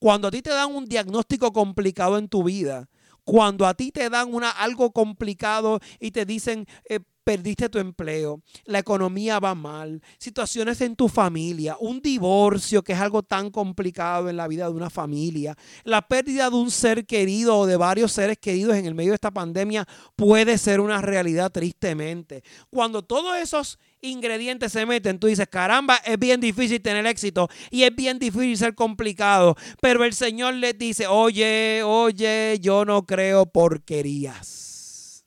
Cuando 0.00 0.28
a 0.28 0.30
ti 0.30 0.40
te 0.40 0.48
dan 0.48 0.74
un 0.74 0.86
diagnóstico 0.86 1.52
complicado 1.52 2.16
en 2.16 2.28
tu 2.28 2.42
vida, 2.42 2.88
cuando 3.24 3.66
a 3.66 3.74
ti 3.74 3.92
te 3.92 4.08
dan 4.08 4.32
una, 4.32 4.48
algo 4.50 4.92
complicado 4.92 5.78
y 6.00 6.10
te 6.10 6.24
dicen, 6.24 6.66
eh, 6.88 7.00
perdiste 7.24 7.68
tu 7.68 7.78
empleo, 7.78 8.42
la 8.64 8.78
economía 8.78 9.38
va 9.38 9.54
mal, 9.54 10.02
situaciones 10.18 10.80
en 10.80 10.96
tu 10.96 11.08
familia, 11.08 11.76
un 11.80 12.00
divorcio 12.00 12.82
que 12.82 12.92
es 12.92 12.98
algo 12.98 13.22
tan 13.22 13.50
complicado 13.50 14.28
en 14.28 14.36
la 14.36 14.48
vida 14.48 14.64
de 14.66 14.74
una 14.74 14.90
familia, 14.90 15.56
la 15.84 16.02
pérdida 16.02 16.50
de 16.50 16.56
un 16.56 16.70
ser 16.70 17.06
querido 17.06 17.58
o 17.58 17.66
de 17.66 17.76
varios 17.76 18.12
seres 18.12 18.38
queridos 18.38 18.76
en 18.76 18.86
el 18.86 18.94
medio 18.94 19.10
de 19.10 19.16
esta 19.16 19.30
pandemia 19.30 19.86
puede 20.16 20.58
ser 20.58 20.80
una 20.80 21.00
realidad 21.00 21.50
tristemente. 21.50 22.42
Cuando 22.70 23.02
todos 23.02 23.36
esos 23.36 23.78
ingredientes 24.00 24.72
se 24.72 24.86
meten, 24.86 25.18
tú 25.18 25.26
dices, 25.26 25.46
caramba, 25.48 25.96
es 26.04 26.18
bien 26.18 26.40
difícil 26.40 26.80
tener 26.80 27.06
éxito 27.06 27.48
y 27.70 27.82
es 27.82 27.94
bien 27.94 28.18
difícil 28.18 28.56
ser 28.56 28.74
complicado, 28.74 29.56
pero 29.80 30.04
el 30.04 30.14
Señor 30.14 30.54
les 30.54 30.76
dice, 30.78 31.06
oye, 31.06 31.82
oye, 31.84 32.58
yo 32.60 32.84
no 32.84 33.04
creo 33.04 33.46
porquerías. 33.46 35.24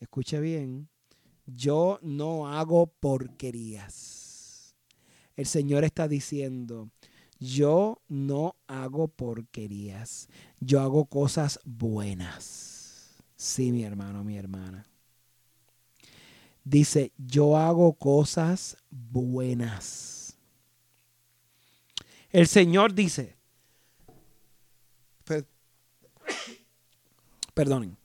Escuche 0.00 0.38
bien, 0.38 0.88
yo 1.46 1.98
no 2.02 2.48
hago 2.48 2.86
porquerías. 2.86 4.74
El 5.36 5.46
Señor 5.46 5.84
está 5.84 6.08
diciendo, 6.08 6.90
yo 7.38 8.00
no 8.08 8.56
hago 8.66 9.08
porquerías, 9.08 10.28
yo 10.60 10.80
hago 10.80 11.06
cosas 11.06 11.60
buenas. 11.64 13.22
Sí, 13.36 13.72
mi 13.72 13.82
hermano, 13.82 14.24
mi 14.24 14.36
hermana 14.36 14.86
dice, 16.64 17.12
yo 17.18 17.56
hago 17.56 17.92
cosas 17.94 18.76
buenas. 18.90 20.36
El 22.30 22.48
Señor 22.48 22.94
dice, 22.94 23.36
perdonen, 27.54 27.96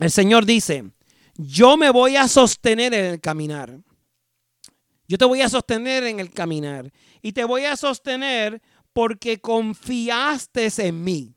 el 0.00 0.10
Señor 0.10 0.46
dice, 0.46 0.90
yo 1.38 1.76
me 1.76 1.90
voy 1.90 2.16
a 2.16 2.28
sostener 2.28 2.94
en 2.94 3.04
el 3.06 3.20
caminar. 3.20 3.80
Yo 5.08 5.18
te 5.18 5.24
voy 5.24 5.40
a 5.40 5.48
sostener 5.48 6.04
en 6.04 6.20
el 6.20 6.32
caminar. 6.32 6.92
Y 7.22 7.32
te 7.32 7.44
voy 7.44 7.64
a 7.64 7.76
sostener 7.76 8.60
porque 8.92 9.40
confiaste 9.40 10.68
en 10.78 11.04
mí. 11.04 11.34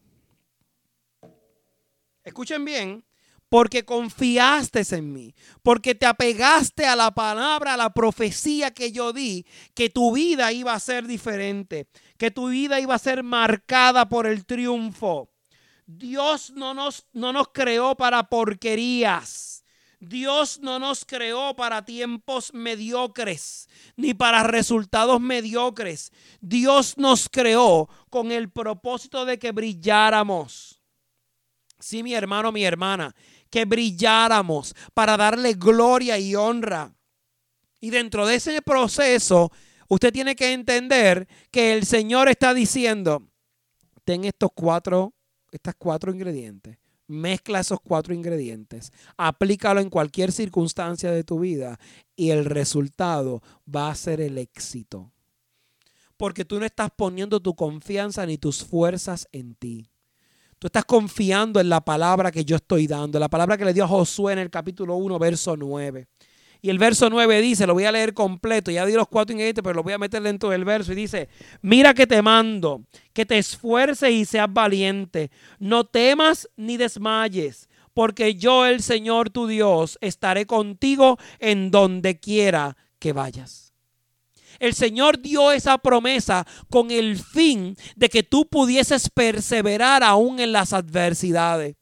Escuchen 2.24 2.64
bien, 2.64 3.04
porque 3.50 3.84
confiaste 3.84 4.84
en 4.96 5.12
mí, 5.12 5.34
porque 5.64 5.96
te 5.96 6.06
apegaste 6.06 6.86
a 6.86 6.96
la 6.96 7.12
palabra, 7.12 7.74
a 7.74 7.78
la 7.78 7.90
profecía 7.90 8.72
que 8.72 8.92
yo 8.92 9.12
di, 9.12 9.46
que 9.74 9.90
tu 9.90 10.14
vida 10.14 10.52
iba 10.52 10.74
a 10.74 10.80
ser 10.80 11.08
diferente, 11.08 11.88
que 12.18 12.30
tu 12.30 12.50
vida 12.50 12.80
iba 12.80 12.96
a 12.96 13.00
ser 13.00 13.24
marcada 13.24 14.08
por 14.08 14.28
el 14.28 14.46
triunfo. 14.46 15.32
Dios 15.88 16.52
no 16.52 16.76
nos, 16.76 17.08
no 17.14 17.34
nos 17.34 17.50
creó 17.50 17.96
para 17.96 18.30
porquerías. 18.30 19.59
Dios 20.00 20.60
no 20.62 20.80
nos 20.80 21.04
creó 21.04 21.56
para 21.56 21.84
tiempos 21.84 22.54
mediocres 22.54 23.68
ni 23.98 24.14
para 24.14 24.44
resultados 24.44 25.20
mediocres. 25.20 26.12
Dios 26.40 26.98
nos 26.98 27.28
creó 27.28 27.90
con 28.10 28.32
el 28.32 28.50
propósito 28.50 29.26
de 29.26 29.38
que 29.38 29.52
brilláramos. 29.52 30.82
Sí, 31.80 32.02
mi 32.02 32.14
hermano, 32.14 32.52
mi 32.52 32.64
hermana, 32.64 33.14
que 33.50 33.66
brilláramos 33.66 34.74
para 34.94 35.18
darle 35.18 35.54
gloria 35.54 36.18
y 36.18 36.36
honra. 36.36 36.96
Y 37.82 37.90
dentro 37.90 38.26
de 38.26 38.36
ese 38.36 38.62
proceso, 38.62 39.52
usted 39.88 40.14
tiene 40.14 40.36
que 40.36 40.54
entender 40.54 41.28
que 41.52 41.74
el 41.74 41.86
Señor 41.86 42.30
está 42.30 42.54
diciendo, 42.54 43.24
ten 44.06 44.26
estos 44.26 44.50
cuatro, 44.54 45.14
estas 45.52 45.76
cuatro 45.78 46.14
ingredientes. 46.14 46.79
Mezcla 47.10 47.60
esos 47.60 47.80
cuatro 47.82 48.14
ingredientes, 48.14 48.94
aplícalo 49.18 49.82
en 49.82 49.90
cualquier 49.90 50.32
circunstancia 50.32 51.12
de 51.12 51.24
tu 51.24 51.40
vida 51.40 51.80
y 52.16 52.30
el 52.30 52.46
resultado 52.46 53.42
va 53.68 53.90
a 53.90 53.96
ser 53.96 54.22
el 54.22 54.38
éxito. 54.38 55.12
Porque 56.18 56.46
tú 56.46 56.60
no 56.60 56.68
estás 56.68 56.92
poniendo 56.96 57.40
tu 57.40 57.56
confianza 57.56 58.28
ni 58.28 58.38
tus 58.38 58.64
fuerzas 58.64 59.28
en 59.32 59.56
ti. 59.56 59.90
Tú 60.60 60.68
estás 60.68 60.86
confiando 60.86 61.60
en 61.60 61.70
la 61.70 61.82
palabra 61.82 62.32
que 62.32 62.46
yo 62.46 62.58
estoy 62.58 62.86
dando, 62.86 63.18
la 63.18 63.28
palabra 63.28 63.58
que 63.58 63.66
le 63.66 63.74
dio 63.74 63.86
a 63.86 63.88
Josué 63.88 64.34
en 64.34 64.40
el 64.40 64.52
capítulo 64.52 64.96
1, 64.98 65.18
verso 65.18 65.58
9. 65.58 66.08
Y 66.62 66.70
el 66.70 66.78
verso 66.78 67.10
9 67.10 67.42
dice, 67.42 67.66
lo 67.66 67.74
voy 67.74 67.86
a 67.86 67.92
leer 67.92 68.14
completo, 68.14 68.70
ya 68.70 68.86
di 68.86 68.94
los 68.94 69.08
cuatro 69.08 69.32
ingredientes, 69.32 69.64
pero 69.64 69.76
lo 69.76 69.84
voy 69.84 69.94
a 69.94 69.98
meter 69.98 70.22
dentro 70.22 70.50
del 70.50 70.66
verso 70.66 70.92
y 70.92 70.96
dice, 70.96 71.30
mira 71.62 71.94
que 71.94 72.06
te 72.06 72.22
mando, 72.22 72.84
que 73.14 73.26
te 73.26 73.38
esfuerces 73.38 74.12
y 74.12 74.26
seas 74.26 74.52
valiente, 74.52 75.32
no 75.60 75.86
temas 75.86 76.50
ni 76.58 76.76
desmayes, 76.76 77.70
porque 77.94 78.36
yo 78.36 78.66
el 78.66 78.82
Señor 78.82 79.30
tu 79.30 79.48
Dios 79.48 79.98
estaré 80.02 80.46
contigo 80.46 81.18
en 81.40 81.72
donde 81.72 82.20
quiera 82.20 82.76
que 83.00 83.14
vayas. 83.14 83.74
El 84.60 84.74
Señor 84.74 85.22
dio 85.22 85.54
esa 85.54 85.78
promesa 85.78 86.46
con 86.70 86.92
el 86.92 87.18
fin 87.18 87.78
de 87.96 88.10
que 88.10 88.24
tú 88.24 88.48
pudieses 88.48 89.10
perseverar 89.10 90.04
aún 90.04 90.42
en 90.42 90.52
las 90.52 90.74
adversidades. 90.74 91.79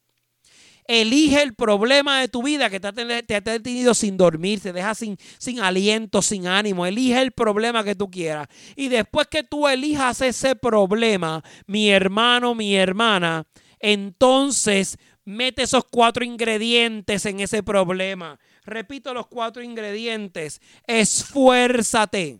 Elige 0.87 1.41
el 1.41 1.53
problema 1.53 2.21
de 2.21 2.29
tu 2.29 2.43
vida 2.43 2.69
que 2.69 2.79
te 2.79 3.35
ha, 3.35 3.41
tenido 3.41 3.93
sin 3.93 4.15
dormir, 4.15 4.61
te 4.61 4.71
deja 4.71 4.95
sin, 4.95 5.17
sin 5.37 5.59
aliento, 5.59 6.21
sin 6.21 6.47
ánimo. 6.47 6.85
Elige 6.85 7.21
el 7.21 7.33
problema 7.33 7.83
que 7.83 7.93
tú 7.93 8.09
quieras. 8.09 8.47
Y 8.75 8.87
después 8.87 9.27
que 9.27 9.43
tú 9.43 9.67
elijas 9.67 10.21
ese 10.21 10.55
problema, 10.55 11.43
mi 11.65 11.89
hermano, 11.89 12.55
mi 12.55 12.75
hermana, 12.75 13.45
entonces 13.79 14.97
mete 15.25 15.63
esos 15.63 15.83
cuatro 15.83 16.23
ingredientes 16.23 17.25
en 17.25 17.41
ese 17.41 17.63
problema. 17.63 18.39
Repito 18.63 19.13
los 19.13 19.27
cuatro 19.27 19.61
ingredientes. 19.61 20.61
Esfuérzate. 20.85 22.39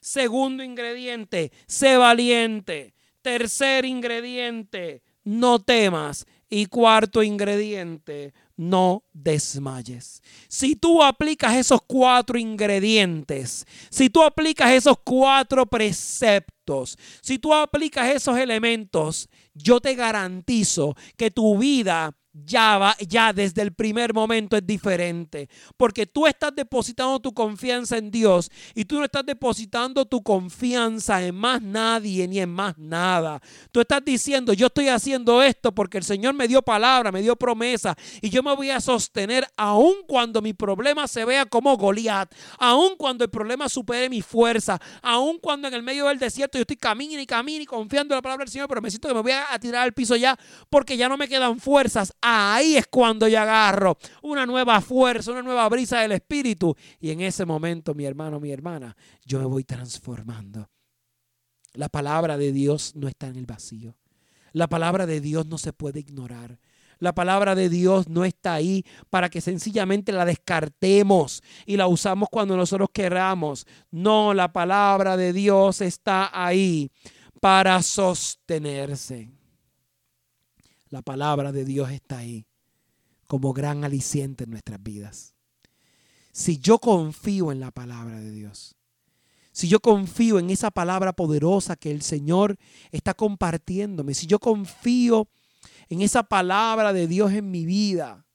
Segundo 0.00 0.62
ingrediente, 0.62 1.50
sé 1.66 1.96
valiente. 1.96 2.94
Tercer 3.20 3.84
ingrediente, 3.84 5.02
no 5.24 5.58
temas. 5.58 6.24
Y 6.50 6.66
cuarto 6.66 7.22
ingrediente, 7.22 8.34
no 8.56 9.04
desmayes. 9.12 10.20
Si 10.48 10.74
tú 10.74 11.02
aplicas 11.02 11.54
esos 11.54 11.80
cuatro 11.86 12.36
ingredientes, 12.36 13.64
si 13.88 14.10
tú 14.10 14.22
aplicas 14.22 14.72
esos 14.72 14.96
cuatro 15.04 15.64
preceptos, 15.64 16.98
si 17.22 17.38
tú 17.38 17.54
aplicas 17.54 18.10
esos 18.10 18.36
elementos, 18.36 19.28
yo 19.54 19.80
te 19.80 19.94
garantizo 19.94 20.96
que 21.16 21.30
tu 21.30 21.56
vida 21.56 22.14
ya, 22.32 22.78
va, 22.78 22.96
ya 23.00 23.32
desde 23.32 23.62
el 23.62 23.72
primer 23.72 24.14
momento 24.14 24.56
es 24.56 24.66
diferente. 24.66 25.48
Porque 25.76 26.06
tú 26.06 26.26
estás 26.26 26.54
depositando 26.54 27.18
tu 27.20 27.32
confianza 27.34 27.96
en 27.96 28.10
Dios 28.10 28.50
y 28.74 28.84
tú 28.84 28.98
no 28.98 29.04
estás 29.04 29.26
depositando 29.26 30.04
tu 30.04 30.22
confianza 30.22 31.24
en 31.24 31.34
más 31.34 31.60
nadie 31.60 32.28
ni 32.28 32.38
en 32.38 32.50
más 32.50 32.78
nada. 32.78 33.40
Tú 33.72 33.80
estás 33.80 34.04
diciendo, 34.04 34.52
yo 34.52 34.66
estoy 34.66 34.88
haciendo 34.88 35.42
esto 35.42 35.72
porque 35.74 35.98
el 35.98 36.04
Señor 36.04 36.34
me 36.34 36.46
dio 36.46 36.62
palabra, 36.62 37.10
me 37.10 37.22
dio 37.22 37.36
promesa 37.36 37.96
y 38.20 38.30
yo 38.30 38.42
me 38.42 38.54
voy 38.54 38.70
a 38.70 38.80
sostener 38.80 39.46
aun 39.56 39.94
cuando 40.06 40.40
mi 40.40 40.52
problema 40.52 41.08
se 41.08 41.24
vea 41.24 41.46
como 41.46 41.76
Goliat, 41.76 42.32
aun 42.58 42.96
cuando 42.96 43.24
el 43.24 43.30
problema 43.30 43.68
supere 43.68 44.08
mi 44.08 44.22
fuerza, 44.22 44.80
aun 45.02 45.38
cuando 45.38 45.68
en 45.68 45.74
el 45.74 45.82
medio 45.82 46.06
del 46.06 46.18
desierto 46.18 46.58
yo 46.58 46.62
estoy 46.62 46.76
caminando 46.76 47.20
y 47.20 47.26
caminando 47.26 47.62
y 47.62 47.66
confiando 47.66 48.14
en 48.14 48.18
la 48.18 48.22
palabra 48.22 48.44
del 48.44 48.52
Señor, 48.52 48.68
pero 48.68 48.80
me 48.80 48.90
siento 48.90 49.08
que 49.08 49.14
me 49.14 49.22
voy 49.22 49.32
a 49.32 49.58
tirar 49.58 49.82
al 49.82 49.92
piso 49.92 50.14
ya 50.16 50.38
porque 50.68 50.96
ya 50.96 51.08
no 51.08 51.16
me 51.16 51.26
quedan 51.26 51.58
fuerzas 51.58 52.12
ahí 52.20 52.76
es 52.76 52.86
cuando 52.86 53.28
yo 53.28 53.40
agarro 53.40 53.98
una 54.22 54.46
nueva 54.46 54.80
fuerza, 54.80 55.32
una 55.32 55.42
nueva 55.42 55.68
brisa 55.68 56.00
del 56.00 56.12
Espíritu. 56.12 56.76
Y 57.00 57.10
en 57.10 57.20
ese 57.20 57.44
momento, 57.44 57.94
mi 57.94 58.04
hermano, 58.04 58.40
mi 58.40 58.50
hermana, 58.50 58.96
yo 59.24 59.38
me 59.38 59.46
voy 59.46 59.64
transformando. 59.64 60.68
La 61.74 61.88
palabra 61.88 62.36
de 62.36 62.52
Dios 62.52 62.96
no 62.96 63.08
está 63.08 63.28
en 63.28 63.36
el 63.36 63.46
vacío. 63.46 63.96
La 64.52 64.68
palabra 64.68 65.06
de 65.06 65.20
Dios 65.20 65.46
no 65.46 65.58
se 65.58 65.72
puede 65.72 66.00
ignorar. 66.00 66.58
La 66.98 67.14
palabra 67.14 67.54
de 67.54 67.70
Dios 67.70 68.08
no 68.08 68.24
está 68.24 68.54
ahí 68.54 68.84
para 69.08 69.30
que 69.30 69.40
sencillamente 69.40 70.12
la 70.12 70.26
descartemos 70.26 71.42
y 71.64 71.76
la 71.78 71.86
usamos 71.86 72.28
cuando 72.30 72.56
nosotros 72.56 72.90
queramos. 72.92 73.66
No, 73.90 74.34
la 74.34 74.52
palabra 74.52 75.16
de 75.16 75.32
Dios 75.32 75.80
está 75.80 76.30
ahí 76.32 76.90
para 77.40 77.82
sostenerse. 77.82 79.30
La 80.90 81.02
palabra 81.02 81.52
de 81.52 81.64
Dios 81.64 81.90
está 81.90 82.18
ahí 82.18 82.46
como 83.26 83.52
gran 83.52 83.84
aliciente 83.84 84.44
en 84.44 84.50
nuestras 84.50 84.82
vidas. 84.82 85.34
Si 86.32 86.58
yo 86.58 86.78
confío 86.78 87.52
en 87.52 87.60
la 87.60 87.70
palabra 87.70 88.20
de 88.20 88.32
Dios, 88.32 88.76
si 89.52 89.68
yo 89.68 89.80
confío 89.80 90.38
en 90.38 90.50
esa 90.50 90.70
palabra 90.70 91.12
poderosa 91.12 91.76
que 91.76 91.90
el 91.90 92.02
Señor 92.02 92.56
está 92.90 93.14
compartiéndome, 93.14 94.14
si 94.14 94.26
yo 94.26 94.38
confío 94.38 95.28
en 95.88 96.02
esa 96.02 96.24
palabra 96.24 96.92
de 96.92 97.06
Dios 97.06 97.32
en 97.32 97.50
mi 97.50 97.64
vida, 97.64 98.26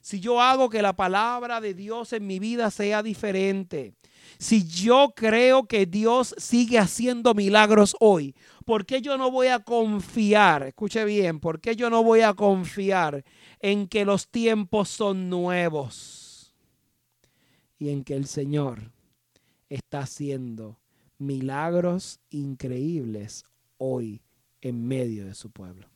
si 0.00 0.20
yo 0.20 0.40
hago 0.40 0.70
que 0.70 0.82
la 0.82 0.94
palabra 0.94 1.60
de 1.60 1.74
Dios 1.74 2.12
en 2.12 2.26
mi 2.26 2.38
vida 2.38 2.70
sea 2.70 3.02
diferente, 3.02 3.94
si 4.38 4.66
yo 4.66 5.12
creo 5.14 5.66
que 5.66 5.86
Dios 5.86 6.34
sigue 6.38 6.78
haciendo 6.78 7.34
milagros 7.34 7.96
hoy, 8.00 8.34
¿por 8.64 8.86
qué 8.86 9.00
yo 9.00 9.16
no 9.16 9.30
voy 9.30 9.48
a 9.48 9.60
confiar? 9.60 10.64
Escuche 10.64 11.04
bien, 11.04 11.40
¿por 11.40 11.60
qué 11.60 11.76
yo 11.76 11.90
no 11.90 12.02
voy 12.02 12.20
a 12.20 12.34
confiar 12.34 13.24
en 13.60 13.88
que 13.88 14.04
los 14.04 14.28
tiempos 14.28 14.88
son 14.88 15.30
nuevos 15.30 16.54
y 17.78 17.90
en 17.90 18.04
que 18.04 18.14
el 18.14 18.26
Señor 18.26 18.92
está 19.68 20.00
haciendo 20.00 20.78
milagros 21.18 22.20
increíbles 22.30 23.44
hoy 23.78 24.22
en 24.60 24.86
medio 24.86 25.26
de 25.26 25.34
su 25.34 25.50
pueblo? 25.50 25.88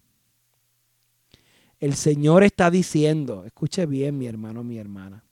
El 1.80 1.94
Señor 1.94 2.42
está 2.42 2.70
diciendo, 2.70 3.44
escuche 3.44 3.86
bien 3.86 4.18
mi 4.18 4.26
hermano, 4.26 4.64
mi 4.64 4.78
hermana, 4.78 5.24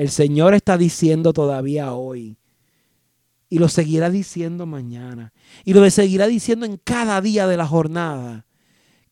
el 0.00 0.08
Señor 0.08 0.54
está 0.54 0.78
diciendo 0.78 1.34
todavía 1.34 1.92
hoy. 1.92 2.38
Y 3.50 3.58
lo 3.58 3.68
seguirá 3.68 4.08
diciendo 4.08 4.64
mañana. 4.64 5.34
Y 5.62 5.74
lo 5.74 5.90
seguirá 5.90 6.26
diciendo 6.26 6.64
en 6.64 6.78
cada 6.78 7.20
día 7.20 7.46
de 7.46 7.58
la 7.58 7.66
jornada. 7.66 8.46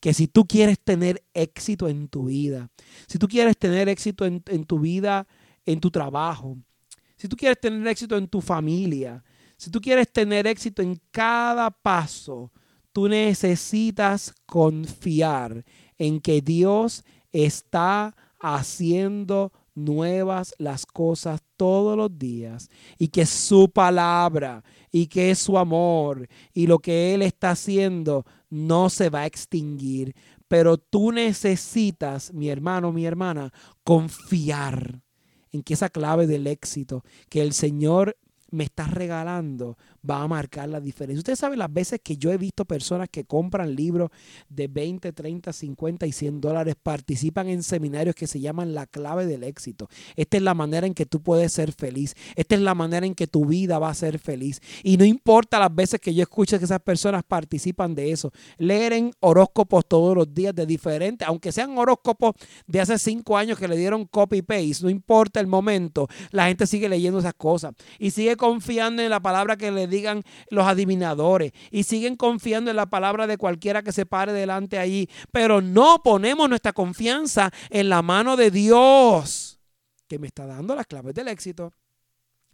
Que 0.00 0.14
si 0.14 0.28
tú 0.28 0.46
quieres 0.46 0.80
tener 0.80 1.22
éxito 1.34 1.88
en 1.88 2.08
tu 2.08 2.24
vida, 2.24 2.70
si 3.06 3.18
tú 3.18 3.28
quieres 3.28 3.58
tener 3.58 3.90
éxito 3.90 4.24
en, 4.24 4.42
en 4.46 4.64
tu 4.64 4.78
vida, 4.78 5.28
en 5.66 5.78
tu 5.78 5.90
trabajo, 5.90 6.56
si 7.18 7.28
tú 7.28 7.36
quieres 7.36 7.60
tener 7.60 7.86
éxito 7.86 8.16
en 8.16 8.26
tu 8.26 8.40
familia, 8.40 9.22
si 9.58 9.70
tú 9.70 9.82
quieres 9.82 10.10
tener 10.10 10.46
éxito 10.46 10.80
en 10.80 10.98
cada 11.10 11.70
paso, 11.70 12.50
tú 12.94 13.10
necesitas 13.10 14.32
confiar 14.46 15.66
en 15.98 16.18
que 16.18 16.40
Dios 16.40 17.04
está 17.30 18.16
haciendo 18.38 19.52
nuevas 19.84 20.54
las 20.58 20.86
cosas 20.86 21.40
todos 21.56 21.96
los 21.96 22.18
días 22.18 22.68
y 22.98 23.08
que 23.08 23.26
su 23.26 23.70
palabra 23.70 24.64
y 24.90 25.06
que 25.06 25.34
su 25.34 25.58
amor 25.58 26.28
y 26.52 26.66
lo 26.66 26.78
que 26.78 27.14
Él 27.14 27.22
está 27.22 27.50
haciendo 27.50 28.24
no 28.50 28.90
se 28.90 29.10
va 29.10 29.20
a 29.20 29.26
extinguir. 29.26 30.14
Pero 30.48 30.78
tú 30.78 31.12
necesitas, 31.12 32.32
mi 32.32 32.48
hermano, 32.48 32.92
mi 32.92 33.04
hermana, 33.04 33.52
confiar 33.84 35.02
en 35.52 35.62
que 35.62 35.74
esa 35.74 35.90
clave 35.90 36.26
del 36.26 36.46
éxito 36.46 37.04
que 37.28 37.42
el 37.42 37.52
Señor 37.52 38.16
me 38.50 38.64
está 38.64 38.84
regalando 38.84 39.76
va 40.08 40.22
a 40.22 40.28
marcar 40.28 40.68
la 40.68 40.80
diferencia. 40.80 41.18
Ustedes 41.18 41.38
saben 41.38 41.58
las 41.58 41.72
veces 41.72 42.00
que 42.02 42.16
yo 42.16 42.32
he 42.32 42.38
visto 42.38 42.64
personas 42.64 43.08
que 43.10 43.24
compran 43.24 43.74
libros 43.74 44.10
de 44.48 44.68
20, 44.68 45.12
30, 45.12 45.52
50 45.52 46.06
y 46.06 46.12
100 46.12 46.40
dólares, 46.40 46.74
participan 46.82 47.48
en 47.48 47.62
seminarios 47.62 48.14
que 48.14 48.26
se 48.26 48.40
llaman 48.40 48.74
la 48.74 48.86
clave 48.86 49.26
del 49.26 49.44
éxito. 49.44 49.88
Esta 50.16 50.36
es 50.36 50.42
la 50.42 50.54
manera 50.54 50.86
en 50.86 50.94
que 50.94 51.06
tú 51.06 51.20
puedes 51.20 51.52
ser 51.52 51.72
feliz. 51.72 52.14
Esta 52.36 52.54
es 52.54 52.60
la 52.60 52.74
manera 52.74 53.06
en 53.06 53.14
que 53.14 53.26
tu 53.26 53.44
vida 53.44 53.78
va 53.78 53.90
a 53.90 53.94
ser 53.94 54.18
feliz. 54.18 54.60
Y 54.82 54.96
no 54.96 55.04
importa 55.04 55.58
las 55.58 55.74
veces 55.74 56.00
que 56.00 56.14
yo 56.14 56.22
escuche 56.22 56.58
que 56.58 56.64
esas 56.64 56.80
personas 56.80 57.22
participan 57.24 57.94
de 57.94 58.12
eso. 58.12 58.32
Leen 58.56 59.12
horóscopos 59.20 59.86
todos 59.86 60.16
los 60.16 60.32
días 60.32 60.54
de 60.54 60.66
diferentes, 60.66 61.26
aunque 61.26 61.52
sean 61.52 61.76
horóscopos 61.76 62.34
de 62.66 62.80
hace 62.80 62.98
cinco 62.98 63.36
años 63.36 63.58
que 63.58 63.68
le 63.68 63.76
dieron 63.76 64.06
copy-paste, 64.06 64.82
no 64.82 64.90
importa 64.90 65.40
el 65.40 65.46
momento, 65.46 66.08
la 66.30 66.46
gente 66.46 66.66
sigue 66.66 66.88
leyendo 66.88 67.18
esas 67.18 67.34
cosas 67.34 67.74
y 67.98 68.10
sigue 68.10 68.36
confiando 68.38 69.02
en 69.02 69.10
la 69.10 69.20
palabra 69.20 69.58
que 69.58 69.70
le 69.70 69.86
digan 69.86 70.22
los 70.48 70.66
adivinadores 70.66 71.52
y 71.70 71.82
siguen 71.82 72.16
confiando 72.16 72.70
en 72.70 72.76
la 72.76 72.86
palabra 72.86 73.26
de 73.26 73.36
cualquiera 73.36 73.82
que 73.82 73.92
se 73.92 74.06
pare 74.06 74.32
delante 74.32 74.78
allí, 74.78 75.10
pero 75.30 75.60
no 75.60 76.02
ponemos 76.02 76.48
nuestra 76.48 76.72
confianza 76.72 77.50
en 77.68 77.90
la 77.90 78.00
mano 78.00 78.36
de 78.36 78.50
Dios, 78.50 79.58
que 80.08 80.18
me 80.18 80.28
está 80.28 80.46
dando 80.46 80.74
las 80.74 80.86
claves 80.86 81.14
del 81.14 81.28
éxito 81.28 81.74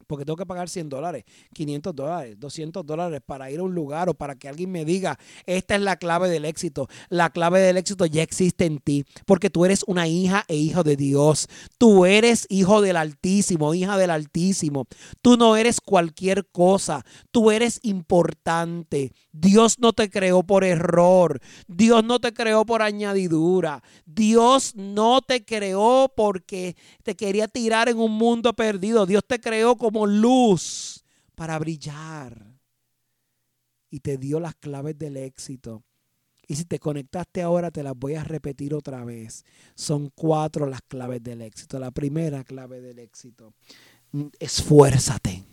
porque 0.07 0.25
tengo 0.25 0.37
que 0.37 0.47
pagar 0.47 0.69
100 0.69 0.89
dólares, 0.89 1.25
500 1.55 1.95
dólares, 1.95 2.37
200 2.39 2.85
dólares 2.85 3.21
para 3.25 3.51
ir 3.51 3.61
a 3.61 3.63
un 3.63 3.75
lugar 3.75 4.09
o 4.09 4.15
para 4.15 4.35
que 4.37 4.49
alguien 4.49 4.71
me 4.71 4.85
diga, 4.85 5.19
esta 5.47 5.75
es 5.75 5.81
la 5.81 5.97
clave 5.97 6.29
del 6.29 6.45
éxito. 6.45 6.89
La 7.09 7.31
clave 7.31 7.61
del 7.61 7.77
éxito 7.77 8.07
ya 8.07 8.23
existe 8.23 8.65
en 8.65 8.79
ti, 8.79 9.05
porque 9.27 9.51
tú 9.51 9.65
eres 9.65 9.85
una 9.87 10.07
hija 10.09 10.45
e 10.49 10.57
hijo 10.57 10.83
de 10.83 10.97
Dios. 10.97 11.49
Tú 11.79 12.07
eres 12.07 12.47
hijo 12.49 12.81
del 12.81 12.97
Altísimo, 12.97 13.75
hija 13.75 13.97
del 13.97 14.11
Altísimo. 14.11 14.87
Tú 15.23 15.37
no 15.37 15.57
eres 15.57 15.81
cualquier 15.81 16.47
cosa, 16.47 17.05
tú 17.31 17.51
eres 17.51 17.81
importante. 17.83 19.13
Dios 19.33 19.79
no 19.79 19.93
te 19.93 20.11
creó 20.11 20.43
por 20.43 20.65
error, 20.65 21.41
Dios 21.67 22.05
no 22.05 22.21
te 22.21 22.33
creó 22.33 22.65
por 22.65 22.83
añadidura, 22.83 23.83
Dios 24.07 24.75
no 24.77 25.23
te 25.23 25.45
creó 25.45 26.13
porque 26.15 26.77
te 27.03 27.17
quería 27.17 27.49
tirar 27.49 27.89
en 27.89 27.99
un 27.99 28.13
mundo 28.13 28.53
perdido, 28.53 29.07
Dios 29.07 29.25
te 29.27 29.41
creó 29.41 29.77
como 29.77 29.94
luz 30.07 31.05
para 31.35 31.59
brillar. 31.59 32.55
Y 33.91 34.01
te 34.01 34.19
dio 34.19 34.41
las 34.41 34.57
claves 34.57 34.99
del 34.99 35.17
éxito. 35.17 35.85
Y 36.47 36.57
si 36.57 36.65
te 36.65 36.79
conectaste 36.79 37.43
ahora, 37.43 37.71
te 37.71 37.83
las 37.83 37.97
voy 37.97 38.15
a 38.15 38.25
repetir 38.25 38.75
otra 38.75 39.05
vez. 39.05 39.45
Son 39.75 40.11
cuatro 40.15 40.67
las 40.67 40.83
claves 40.83 41.23
del 41.23 41.43
éxito. 41.43 41.79
La 41.79 41.91
primera 41.91 42.45
clave 42.45 42.81
del 42.81 42.99
éxito, 42.99 43.55
esfuérzate. 44.39 45.45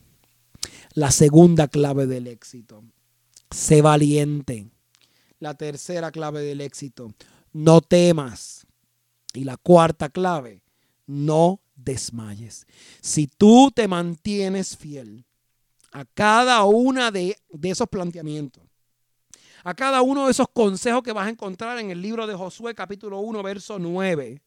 La 0.93 1.11
segunda 1.11 1.67
clave 1.67 2.07
del 2.07 2.27
éxito. 2.27 2.83
Sé 3.49 3.81
valiente. 3.81 4.69
La 5.39 5.55
tercera 5.55 6.11
clave 6.11 6.41
del 6.41 6.61
éxito. 6.61 7.13
No 7.53 7.81
temas. 7.81 8.67
Y 9.33 9.45
la 9.45 9.57
cuarta 9.57 10.09
clave. 10.09 10.61
No 11.07 11.61
desmayes. 11.83 12.65
Si 13.01 13.27
tú 13.27 13.71
te 13.73 13.87
mantienes 13.87 14.77
fiel 14.77 15.25
a 15.91 16.05
cada 16.05 16.63
una 16.63 17.11
de, 17.11 17.37
de 17.49 17.69
esos 17.69 17.87
planteamientos, 17.87 18.63
a 19.63 19.73
cada 19.73 20.01
uno 20.01 20.25
de 20.25 20.31
esos 20.31 20.47
consejos 20.51 21.03
que 21.03 21.11
vas 21.11 21.27
a 21.27 21.29
encontrar 21.29 21.77
en 21.79 21.91
el 21.91 22.01
libro 22.01 22.25
de 22.25 22.33
Josué 22.33 22.73
capítulo 22.73 23.19
1, 23.19 23.43
verso 23.43 23.77
9, 23.77 24.41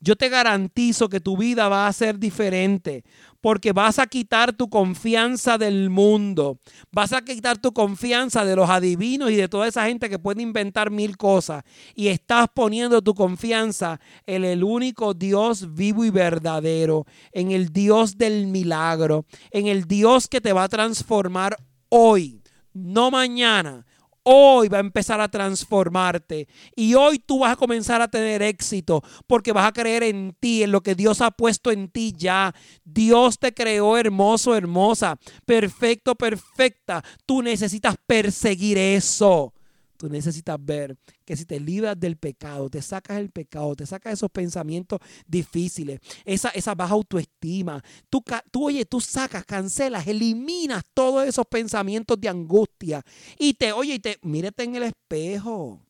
yo 0.00 0.16
te 0.16 0.28
garantizo 0.28 1.08
que 1.08 1.20
tu 1.20 1.36
vida 1.36 1.68
va 1.68 1.86
a 1.86 1.92
ser 1.92 2.18
diferente 2.18 3.04
porque 3.40 3.72
vas 3.72 3.98
a 3.98 4.06
quitar 4.06 4.52
tu 4.52 4.68
confianza 4.68 5.56
del 5.58 5.90
mundo, 5.90 6.58
vas 6.90 7.12
a 7.12 7.22
quitar 7.22 7.58
tu 7.58 7.72
confianza 7.72 8.44
de 8.44 8.56
los 8.56 8.68
adivinos 8.68 9.30
y 9.30 9.36
de 9.36 9.48
toda 9.48 9.68
esa 9.68 9.86
gente 9.86 10.10
que 10.10 10.18
puede 10.18 10.42
inventar 10.42 10.90
mil 10.90 11.16
cosas. 11.16 11.62
Y 11.94 12.08
estás 12.08 12.48
poniendo 12.52 13.00
tu 13.02 13.14
confianza 13.14 14.00
en 14.26 14.44
el 14.44 14.62
único 14.62 15.14
Dios 15.14 15.74
vivo 15.74 16.04
y 16.04 16.10
verdadero, 16.10 17.06
en 17.32 17.50
el 17.50 17.72
Dios 17.72 18.18
del 18.18 18.46
milagro, 18.46 19.24
en 19.50 19.66
el 19.66 19.84
Dios 19.84 20.28
que 20.28 20.40
te 20.40 20.52
va 20.52 20.64
a 20.64 20.68
transformar 20.68 21.56
hoy, 21.88 22.42
no 22.72 23.10
mañana, 23.10 23.86
hoy 24.22 24.68
va 24.68 24.78
a 24.78 24.80
empezar 24.80 25.20
a 25.20 25.28
transformarte. 25.28 26.48
Y 26.74 26.94
hoy 26.94 27.18
tú 27.18 27.40
vas 27.40 27.52
a 27.52 27.56
comenzar 27.56 28.02
a 28.02 28.08
tener 28.08 28.42
éxito 28.42 29.02
porque 29.26 29.52
vas 29.52 29.66
a 29.66 29.72
creer 29.72 30.02
en 30.02 30.36
ti, 30.38 30.62
en 30.62 30.72
lo 30.72 30.82
que 30.82 30.94
Dios 30.94 31.20
ha 31.20 31.30
puesto 31.30 31.70
en 31.70 31.88
ti 31.88 32.12
ya. 32.16 32.54
Dios 32.84 33.38
te 33.38 33.52
creó 33.52 33.96
hermoso, 33.96 34.56
hermosa, 34.56 35.18
perfecto, 35.44 36.14
perfecta. 36.14 37.02
Tú 37.26 37.42
necesitas 37.42 37.96
perseguir 38.06 38.78
eso. 38.78 39.52
Tú 40.00 40.08
necesitas 40.08 40.56
ver 40.58 40.96
que 41.26 41.36
si 41.36 41.44
te 41.44 41.60
libras 41.60 41.94
del 42.00 42.16
pecado, 42.16 42.70
te 42.70 42.80
sacas 42.80 43.18
el 43.18 43.28
pecado, 43.28 43.76
te 43.76 43.84
sacas 43.84 44.14
esos 44.14 44.30
pensamientos 44.30 44.98
difíciles, 45.26 46.00
esa, 46.24 46.48
esa 46.48 46.74
baja 46.74 46.94
autoestima, 46.94 47.84
tú, 48.08 48.24
tú, 48.50 48.64
oye, 48.64 48.86
tú 48.86 48.98
sacas, 48.98 49.44
cancelas, 49.44 50.06
eliminas 50.06 50.84
todos 50.94 51.28
esos 51.28 51.44
pensamientos 51.44 52.18
de 52.18 52.30
angustia 52.30 53.02
y 53.38 53.52
te, 53.52 53.72
oye, 53.72 53.96
y 53.96 53.98
te, 53.98 54.18
mírate 54.22 54.62
en 54.62 54.76
el 54.76 54.84
espejo 54.84 55.82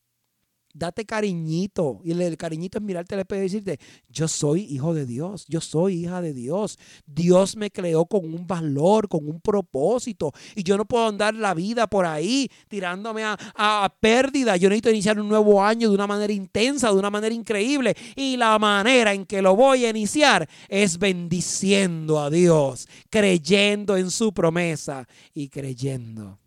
date 0.72 1.04
cariñito. 1.04 2.00
Y 2.04 2.12
el 2.12 2.36
cariñito 2.36 2.78
es 2.78 2.84
mirarte 2.84 3.14
al 3.14 3.20
espejo 3.20 3.40
y 3.40 3.44
decirte, 3.44 3.80
yo 4.08 4.28
soy 4.28 4.62
hijo 4.62 4.94
de 4.94 5.06
Dios, 5.06 5.44
yo 5.48 5.60
soy 5.60 6.04
hija 6.04 6.20
de 6.22 6.32
Dios. 6.32 6.78
Dios 7.06 7.56
me 7.56 7.70
creó 7.70 8.06
con 8.06 8.32
un 8.32 8.46
valor, 8.46 9.08
con 9.08 9.28
un 9.28 9.40
propósito. 9.40 10.32
Y 10.54 10.62
yo 10.62 10.76
no 10.76 10.84
puedo 10.84 11.06
andar 11.06 11.34
la 11.34 11.54
vida 11.54 11.86
por 11.86 12.06
ahí 12.06 12.50
tirándome 12.68 13.24
a, 13.24 13.36
a, 13.54 13.94
pérdida. 14.00 14.56
Yo 14.56 14.68
necesito 14.68 14.90
iniciar 14.90 15.20
un 15.20 15.28
nuevo 15.28 15.62
año 15.62 15.88
de 15.88 15.94
una 15.94 16.06
manera 16.06 16.32
intensa, 16.32 16.90
de 16.90 16.98
una 16.98 17.10
manera 17.10 17.34
increíble. 17.34 17.96
Y 18.16 18.36
la 18.36 18.58
manera 18.58 19.12
en 19.12 19.26
que 19.26 19.42
lo 19.42 19.56
voy 19.56 19.84
a 19.84 19.90
iniciar 19.90 20.48
es 20.68 20.98
bendiciendo 20.98 22.20
a 22.20 22.30
Dios, 22.30 22.88
creyendo 23.08 23.96
en 23.96 24.10
su 24.10 24.32
promesa 24.32 25.06
y 25.34 25.48
creyendo. 25.48 26.38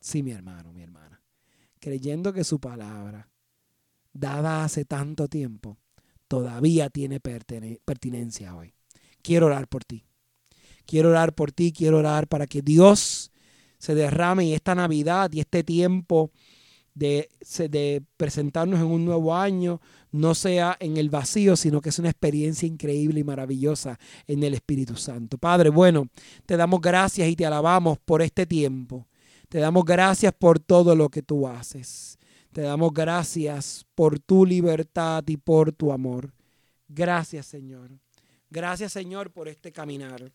Sí, 0.00 0.22
mi 0.22 0.30
hermano, 0.30 0.72
mi 0.72 0.82
hermana. 0.82 1.20
Creyendo 1.80 2.32
que 2.32 2.44
su 2.44 2.58
palabra 2.58 3.28
dada 4.18 4.64
hace 4.64 4.84
tanto 4.84 5.28
tiempo, 5.28 5.78
todavía 6.28 6.90
tiene 6.90 7.20
pertinencia 7.20 8.54
hoy. 8.54 8.74
Quiero 9.22 9.46
orar 9.46 9.68
por 9.68 9.84
ti. 9.84 10.04
Quiero 10.86 11.10
orar 11.10 11.34
por 11.34 11.52
ti, 11.52 11.72
quiero 11.72 11.98
orar 11.98 12.28
para 12.28 12.46
que 12.46 12.62
Dios 12.62 13.30
se 13.78 13.94
derrame 13.94 14.46
y 14.46 14.54
esta 14.54 14.74
Navidad 14.74 15.30
y 15.32 15.40
este 15.40 15.62
tiempo 15.62 16.30
de, 16.94 17.28
de, 17.70 18.02
presentarnos 18.16 18.80
en 18.80 18.86
un 18.86 19.04
nuevo 19.04 19.36
año 19.36 19.80
no 20.10 20.34
sea 20.34 20.76
en 20.80 20.96
el 20.96 21.10
vacío, 21.10 21.56
sino 21.56 21.80
que 21.80 21.90
es 21.90 21.98
una 21.98 22.10
experiencia 22.10 22.66
increíble 22.66 23.20
y 23.20 23.24
maravillosa 23.24 23.98
en 24.26 24.42
el 24.42 24.54
Espíritu 24.54 24.96
Santo. 24.96 25.38
Padre, 25.38 25.70
bueno, 25.70 26.08
te 26.44 26.56
damos 26.56 26.80
gracias 26.80 27.28
y 27.28 27.36
te 27.36 27.46
alabamos 27.46 27.98
por 27.98 28.20
este 28.22 28.46
tiempo. 28.46 29.06
Te 29.48 29.58
damos 29.58 29.84
gracias 29.84 30.32
por 30.36 30.58
todo 30.58 30.96
lo 30.96 31.08
que 31.08 31.22
tú 31.22 31.46
haces. 31.46 32.18
Te 32.52 32.62
damos 32.62 32.92
gracias 32.92 33.86
por 33.94 34.18
tu 34.18 34.44
libertad 34.44 35.22
y 35.26 35.36
por 35.36 35.72
tu 35.72 35.92
amor. 35.92 36.32
Gracias, 36.88 37.46
Señor. 37.46 37.90
Gracias, 38.50 38.92
Señor, 38.92 39.30
por 39.30 39.48
este 39.48 39.72
caminar. 39.72 40.32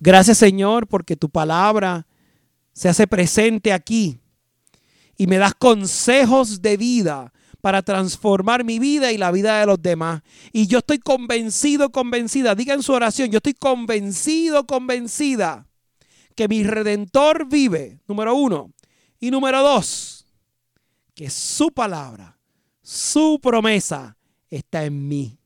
Gracias, 0.00 0.38
Señor, 0.38 0.86
porque 0.88 1.16
tu 1.16 1.28
palabra 1.30 2.06
se 2.72 2.88
hace 2.88 3.06
presente 3.06 3.72
aquí 3.72 4.18
y 5.16 5.26
me 5.26 5.38
das 5.38 5.54
consejos 5.54 6.60
de 6.60 6.76
vida 6.76 7.32
para 7.60 7.80
transformar 7.82 8.64
mi 8.64 8.78
vida 8.78 9.12
y 9.12 9.16
la 9.16 9.30
vida 9.30 9.60
de 9.60 9.66
los 9.66 9.80
demás. 9.80 10.22
Y 10.52 10.66
yo 10.66 10.78
estoy 10.78 10.98
convencido, 10.98 11.90
convencida, 11.90 12.54
diga 12.54 12.74
en 12.74 12.82
su 12.82 12.92
oración, 12.92 13.30
yo 13.30 13.38
estoy 13.38 13.54
convencido, 13.54 14.66
convencida 14.66 15.66
que 16.34 16.48
mi 16.48 16.64
redentor 16.64 17.48
vive, 17.48 18.00
número 18.06 18.34
uno. 18.34 18.72
Y 19.20 19.30
número 19.30 19.62
dos, 19.62 20.23
que 21.14 21.30
su 21.30 21.70
palabra, 21.72 22.38
su 22.82 23.38
promesa 23.40 24.16
está 24.50 24.84
en 24.84 25.08
mí. 25.08 25.38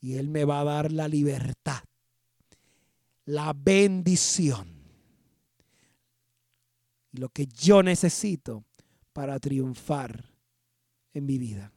Y 0.00 0.14
Él 0.14 0.28
me 0.28 0.44
va 0.44 0.60
a 0.60 0.64
dar 0.64 0.92
la 0.92 1.08
libertad, 1.08 1.82
la 3.24 3.54
bendición. 3.54 4.68
Lo 7.12 7.28
que 7.28 7.46
yo 7.46 7.82
necesito 7.82 8.64
para 9.12 9.38
triunfar 9.38 10.24
en 11.14 11.24
mi 11.24 11.38
vida, 11.38 11.72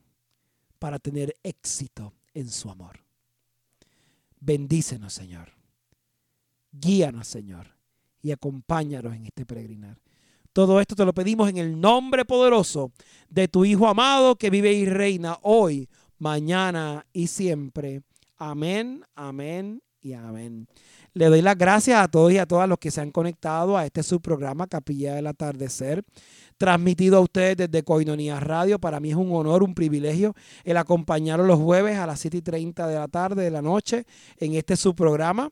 para 0.80 1.00
tener 1.00 1.38
éxito 1.44 2.13
en 2.34 2.50
su 2.50 2.70
amor. 2.70 3.00
Bendícenos, 4.40 5.13
Señor. 5.13 5.52
Guíanos, 6.72 7.28
Señor, 7.28 7.76
y 8.22 8.32
acompáñanos 8.32 9.16
en 9.16 9.26
este 9.26 9.46
peregrinar. 9.46 10.00
Todo 10.58 10.82
esto 10.82 10.96
te 10.96 11.06
lo 11.06 11.13
pedimos 11.13 11.50
en 11.50 11.58
el 11.58 11.80
nombre 11.80 12.26
poderoso 12.26 12.91
de 13.30 13.48
tu 13.48 13.63
Hijo 13.63 13.88
amado 13.88 14.38
que 14.38 14.50
vive 14.50 14.74
y 14.74 14.88
reina 14.88 15.38
hoy, 15.43 15.88
mañana 16.17 17.06
y 17.13 17.28
siempre. 17.28 18.02
Amén, 18.38 19.04
amén 19.13 19.84
y 20.02 20.13
amén. 20.13 20.67
Le 21.13 21.28
doy 21.28 21.43
las 21.43 21.56
gracias 21.60 22.02
a 22.02 22.08
todos 22.08 22.32
y 22.32 22.39
a 22.39 22.48
todas 22.48 22.67
los 22.67 22.80
que 22.80 22.89
se 22.89 23.02
han 23.02 23.12
conectado 23.12 23.78
a 23.78 23.86
este 23.86 24.02
subprograma 24.02 24.65
Capilla 24.65 25.13
del 25.13 25.28
Atardecer, 25.28 26.04
transmitido 26.58 27.17
a 27.17 27.22
ustedes 27.22 27.56
desde 27.58 27.84
Coinonía 27.84 28.39
Radio. 28.39 28.80
Para 28.80 29.00
mí 29.00 29.12
es 29.12 29.15
un 29.15 29.32
honor, 29.34 29.62
un 29.62 29.76
privilegio 29.76 30.34
el 30.63 30.78
acompañarlos 30.78 31.46
los 31.46 31.60
jueves 31.60 32.00
a 32.00 32.08
las 32.08 32.20
7 32.20 32.38
y 32.38 32.41
30 32.41 32.88
de 32.88 32.96
la 32.96 33.08
tarde, 33.08 33.43
de 33.43 33.52
la 33.52 33.62
noche, 33.62 34.06
en 34.39 34.56
este 34.56 34.76
subprograma. 34.76 35.52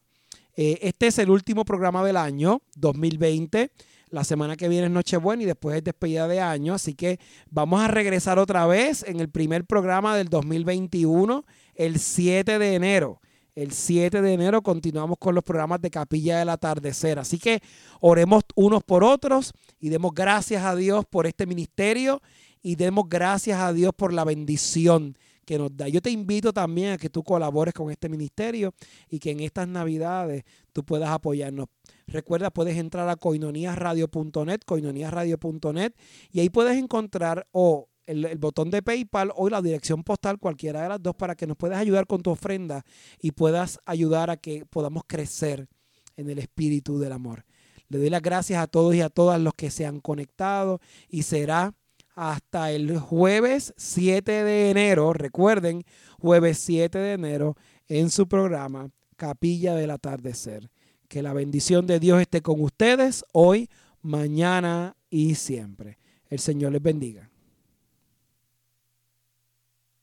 Eh, 0.58 0.80
este 0.82 1.06
es 1.06 1.20
el 1.20 1.30
último 1.30 1.64
programa 1.64 2.04
del 2.04 2.18
año 2.18 2.64
2020. 2.76 3.70
La 4.10 4.24
semana 4.24 4.56
que 4.56 4.70
viene 4.70 4.86
es 4.86 4.92
Nochebuena 4.92 5.44
y 5.44 5.46
después 5.46 5.78
es 5.78 5.84
despedida 5.84 6.28
de 6.28 6.40
año. 6.40 6.74
Así 6.74 6.94
que 6.94 7.20
vamos 7.50 7.82
a 7.82 7.88
regresar 7.88 8.40
otra 8.40 8.66
vez 8.68 9.04
en 9.04 9.20
el 9.20 9.30
primer 9.30 9.66
programa 9.66 10.16
del 10.16 10.30
2021, 10.30 11.46
el 11.76 12.00
7 12.00 12.60
de 12.60 12.76
enero. 12.76 13.22
El 13.56 13.72
7 13.72 14.22
de 14.22 14.34
enero 14.34 14.62
continuamos 14.62 15.18
con 15.18 15.34
los 15.34 15.44
programas 15.44 15.82
de 15.82 15.90
Capilla 15.90 16.40
del 16.40 16.50
Atardecer. 16.50 17.20
Así 17.20 17.40
que 17.40 17.62
oremos 18.02 18.44
unos 18.56 18.84
por 18.84 19.04
otros 19.04 19.54
y 19.80 19.90
demos 19.90 20.14
gracias 20.14 20.64
a 20.64 20.76
Dios 20.76 21.06
por 21.10 21.26
este 21.26 21.46
ministerio 21.46 22.22
y 22.62 22.76
demos 22.76 23.06
gracias 23.08 23.60
a 23.60 23.72
Dios 23.72 23.94
por 23.96 24.12
la 24.12 24.26
bendición 24.26 25.18
que 25.46 25.58
nos 25.58 25.76
da. 25.76 25.88
Yo 25.88 26.02
te 26.02 26.10
invito 26.10 26.52
también 26.52 26.94
a 26.94 26.98
que 26.98 27.10
tú 27.10 27.24
colabores 27.24 27.74
con 27.74 27.92
este 27.92 28.10
ministerio 28.10 28.74
y 29.10 29.20
que 29.20 29.32
en 29.32 29.40
estas 29.40 29.68
navidades 29.68 30.44
tú 30.74 30.84
puedas 30.84 31.10
apoyarnos. 31.10 31.68
Recuerda, 32.08 32.52
puedes 32.52 32.78
entrar 32.78 33.08
a 33.08 33.16
coinoniasradio.net, 33.16 34.62
coinoniasradio.net 34.66 35.94
y 36.32 36.40
ahí 36.40 36.50
puedes 36.50 36.78
encontrar 36.78 37.48
o 37.52 37.90
el, 38.06 38.38
botón 38.38 38.70
de 38.70 38.82
PayPal 38.82 39.32
o 39.36 39.50
la 39.50 39.62
dirección 39.62 40.04
postal, 40.04 40.40
cualquiera 40.40 40.84
de 40.84 40.90
las 40.90 41.02
dos, 41.02 41.16
para 41.16 41.36
que 41.36 41.48
nos 41.48 41.58
puedas 41.58 41.80
ayudar 41.80 42.08
con 42.08 42.22
tu 42.22 42.32
ofrenda 42.32 42.84
y 43.20 43.32
puedas 43.32 43.80
ayudar 43.86 44.30
a 44.30 44.38
que 44.38 44.66
podamos 44.66 45.04
crecer 45.08 45.68
en 46.16 46.30
el 46.30 46.40
espíritu 46.40 47.00
del 47.00 47.12
amor. 47.12 47.46
Le 47.88 48.00
doy 48.00 48.10
las 48.10 48.22
gracias 48.22 48.62
a 48.62 48.68
todos 48.68 48.96
y 48.96 49.02
a 49.02 49.10
todas 49.10 49.40
los 49.40 49.54
que 49.54 49.70
se 49.70 49.86
han 49.86 50.00
conectado 50.00 50.80
y 51.08 51.24
será 51.24 51.74
hasta 52.16 52.72
el 52.72 52.98
jueves 52.98 53.74
7 53.78 54.32
de 54.44 54.72
enero. 54.72 55.14
Recuerden, 55.14 55.84
jueves 56.20 56.58
7 56.60 56.98
de 56.98 57.14
enero 57.14 57.56
en 57.88 58.10
su 58.10 58.28
programa 58.28 58.90
Capilla 59.16 59.76
del 59.76 59.92
Atardecer. 59.92 60.72
Que 61.08 61.22
la 61.22 61.34
bendición 61.34 61.86
de 61.86 62.00
Dios 62.00 62.20
esté 62.20 62.42
con 62.42 62.62
ustedes 62.62 63.24
hoy, 63.32 63.70
mañana 64.02 64.96
y 65.10 65.36
siempre. 65.36 66.00
El 66.30 66.40
Señor 66.40 66.72
les 66.72 66.82
bendiga. 66.82 67.30